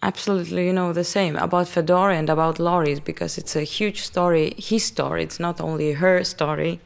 absolutely, 0.00 0.66
you 0.66 0.72
know, 0.72 0.92
the 0.92 1.04
same 1.04 1.36
about 1.36 1.68
Fedora 1.68 2.16
and 2.16 2.30
about 2.30 2.58
Loris 2.58 3.00
because 3.00 3.40
it's 3.40 3.56
a 3.56 3.64
huge 3.64 4.02
story, 4.02 4.54
his 4.56 4.84
story. 4.84 5.24
It's 5.24 5.40
not 5.40 5.60
only 5.60 5.92
her 5.92 6.24
story. 6.24 6.78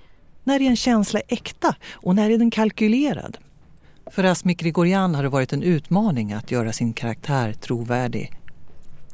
När 0.44 0.62
är 0.62 0.66
en 0.66 0.76
känsla 0.76 1.20
äkta 1.28 1.74
och 1.92 2.14
när 2.14 2.30
är 2.30 2.38
den 2.38 2.50
kalkylerad? 2.50 3.38
För 4.10 4.24
Asmik 4.24 4.60
Grigorian 4.60 5.14
har 5.14 5.22
det 5.22 5.28
varit 5.28 5.52
en 5.52 5.62
utmaning 5.62 6.32
att 6.32 6.50
göra 6.50 6.72
sin 6.72 6.92
karaktär 6.92 7.52
trovärdig. 7.52 8.32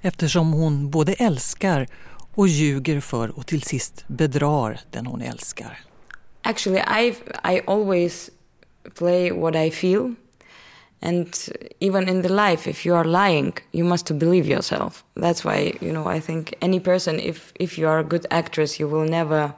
Eftersom 0.01 0.53
hon 0.53 0.91
både 0.91 1.13
älskar 1.13 1.89
och 2.35 2.49
ljuger 2.49 3.01
för 3.01 3.39
och 3.39 3.47
till 3.47 3.63
sist 3.63 4.05
bedrar 4.07 4.81
den 4.91 5.07
hon 5.07 5.23
älskar. 5.23 5.79
Actually, 6.43 6.81
I 6.81 7.15
I 7.45 7.61
always 7.67 8.31
play 8.95 9.31
what 9.31 9.55
I 9.57 9.71
feel, 9.71 10.15
and 11.01 11.29
even 11.81 12.09
in 12.09 12.23
the 12.23 12.29
life, 12.29 12.71
if 12.71 12.87
you 12.87 12.97
are 12.97 13.05
lying, 13.05 13.53
you 13.73 13.85
must 13.85 14.11
believe 14.11 14.49
yourself. 14.49 15.05
That's 15.15 15.45
why 15.45 15.79
you 15.81 15.93
know 15.93 16.17
I 16.17 16.21
think 16.21 16.55
any 16.61 16.81
person, 16.81 17.21
if 17.21 17.53
if 17.55 17.79
you 17.79 17.89
are 17.89 18.01
a 18.01 18.05
good 18.05 18.27
actress, 18.31 18.81
you 18.81 18.91
will 18.91 19.11
never 19.11 19.51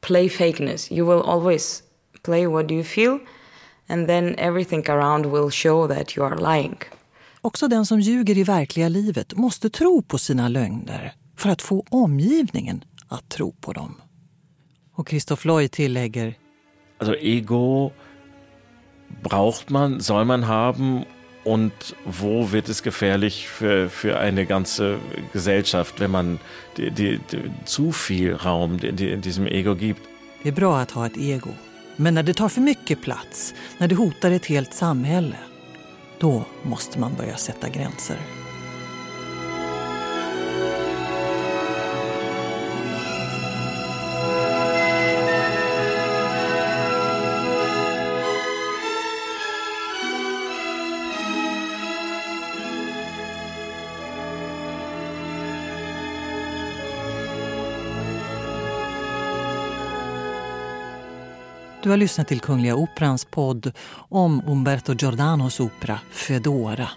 play 0.00 0.28
fakeness. 0.28 0.90
You 0.90 1.06
will 1.06 1.22
always 1.22 1.82
play 2.22 2.46
what 2.46 2.70
you 2.70 2.84
feel, 2.84 3.18
and 3.88 4.06
then 4.06 4.34
everything 4.38 4.90
around 4.90 5.26
will 5.26 5.50
show 5.50 5.88
that 5.88 6.16
you 6.16 6.26
are 6.26 6.36
lying. 6.36 6.76
Också 7.40 7.68
den 7.68 7.86
som 7.86 8.00
ljuger 8.00 8.38
i 8.38 8.42
verkliga 8.42 8.88
livet 8.88 9.36
måste 9.36 9.70
tro 9.70 10.02
på 10.02 10.18
sina 10.18 10.48
lögner 10.48 11.14
för 11.38 11.48
att 11.48 11.62
få 11.62 11.84
omgivningen 11.90 12.84
att 13.08 13.28
tro 13.28 13.52
på 13.52 13.72
dem. 13.72 14.00
Och 14.94 15.08
Christoph 15.08 15.46
Loy 15.46 15.68
tillägger 15.68 16.34
Also 16.98 17.14
Ego 17.14 17.92
braucht 19.22 19.70
man, 19.70 20.00
soll 20.00 20.24
man 20.24 20.42
haben 20.42 21.04
und 21.44 21.72
wo 22.04 22.52
wird 22.52 22.68
es 22.68 22.82
gefährlich 22.82 23.48
für, 23.48 23.88
für 23.88 24.18
eine 24.18 24.46
ganze 24.46 24.98
Gesellschaft, 25.32 26.00
wenn 26.00 26.10
man 26.10 26.38
die, 26.76 26.90
die, 26.90 27.20
die, 27.30 27.50
zu 27.64 27.92
viel 27.92 28.34
Raum 28.34 28.78
die, 28.78 28.92
die, 28.92 29.16
diesem 29.16 29.46
Ego 29.46 29.74
gibt. 29.74 30.00
det 30.42 30.48
är 30.48 30.52
bra 30.52 30.78
att 30.78 30.90
ha 30.90 31.06
ett 31.06 31.16
ego. 31.16 31.50
Men 31.96 32.14
när 32.14 32.22
det 32.22 32.34
tar 32.34 32.48
för 32.48 32.60
mycket 32.60 33.02
plats, 33.02 33.54
när 33.78 33.88
det 33.88 33.94
hotar 33.94 34.30
ett 34.30 34.46
helt 34.46 34.74
samhälle, 34.74 35.36
då 36.18 36.44
måste 36.62 36.98
man 36.98 37.14
börja 37.14 37.36
sätta 37.36 37.68
gränser. 37.68 38.16
Du 61.88 61.92
har 61.92 61.96
lyssnat 61.96 62.28
till 62.28 62.40
Kungliga 62.40 62.76
Operans 62.76 63.24
podd 63.24 63.72
om 64.08 64.42
Umberto 64.46 64.94
Giordanos 64.94 65.60
opera 65.60 66.00
Fedora 66.10 66.88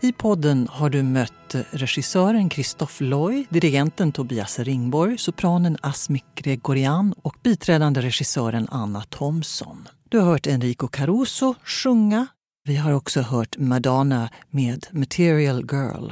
I 0.00 0.12
podden 0.12 0.68
har 0.70 0.90
du 0.90 1.02
mött 1.02 1.54
regissören 1.70 2.50
Christophe 2.50 3.04
Loy, 3.04 3.46
dirigenten 3.48 4.12
Tobias 4.12 4.58
Ringborg, 4.58 5.18
sopranen 5.18 5.76
Asmik 5.80 6.24
Gregorian 6.34 7.14
och 7.22 7.34
biträdande 7.42 8.00
regissören 8.00 8.68
Anna 8.70 9.02
Thomson. 9.02 9.88
Du 10.08 10.18
har 10.18 10.26
hört 10.26 10.46
Enrico 10.46 10.88
Caruso 10.88 11.54
sjunga. 11.64 12.26
Vi 12.64 12.76
har 12.76 12.92
också 12.92 13.20
hört 13.20 13.56
Madonna 13.58 14.30
med 14.50 14.86
Material 14.90 15.64
Girl. 15.72 16.10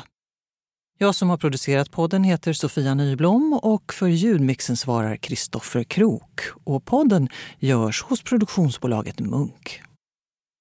Jag 1.03 1.15
som 1.15 1.31
har 1.31 1.37
producerat 1.37 1.91
podden 1.91 2.25
heter 2.25 2.53
Sofia 2.53 2.95
Nyblom 2.95 3.61
och 3.62 3.93
för 3.95 4.07
ljudmixen 4.07 4.77
svarar 4.77 5.17
Kristoffer 5.17 5.85
Krook. 5.85 6.41
Och 6.65 6.85
podden 6.85 7.29
görs 7.59 8.03
hos 8.03 8.23
produktionsbolaget 8.23 9.21
Munk. 9.21 9.83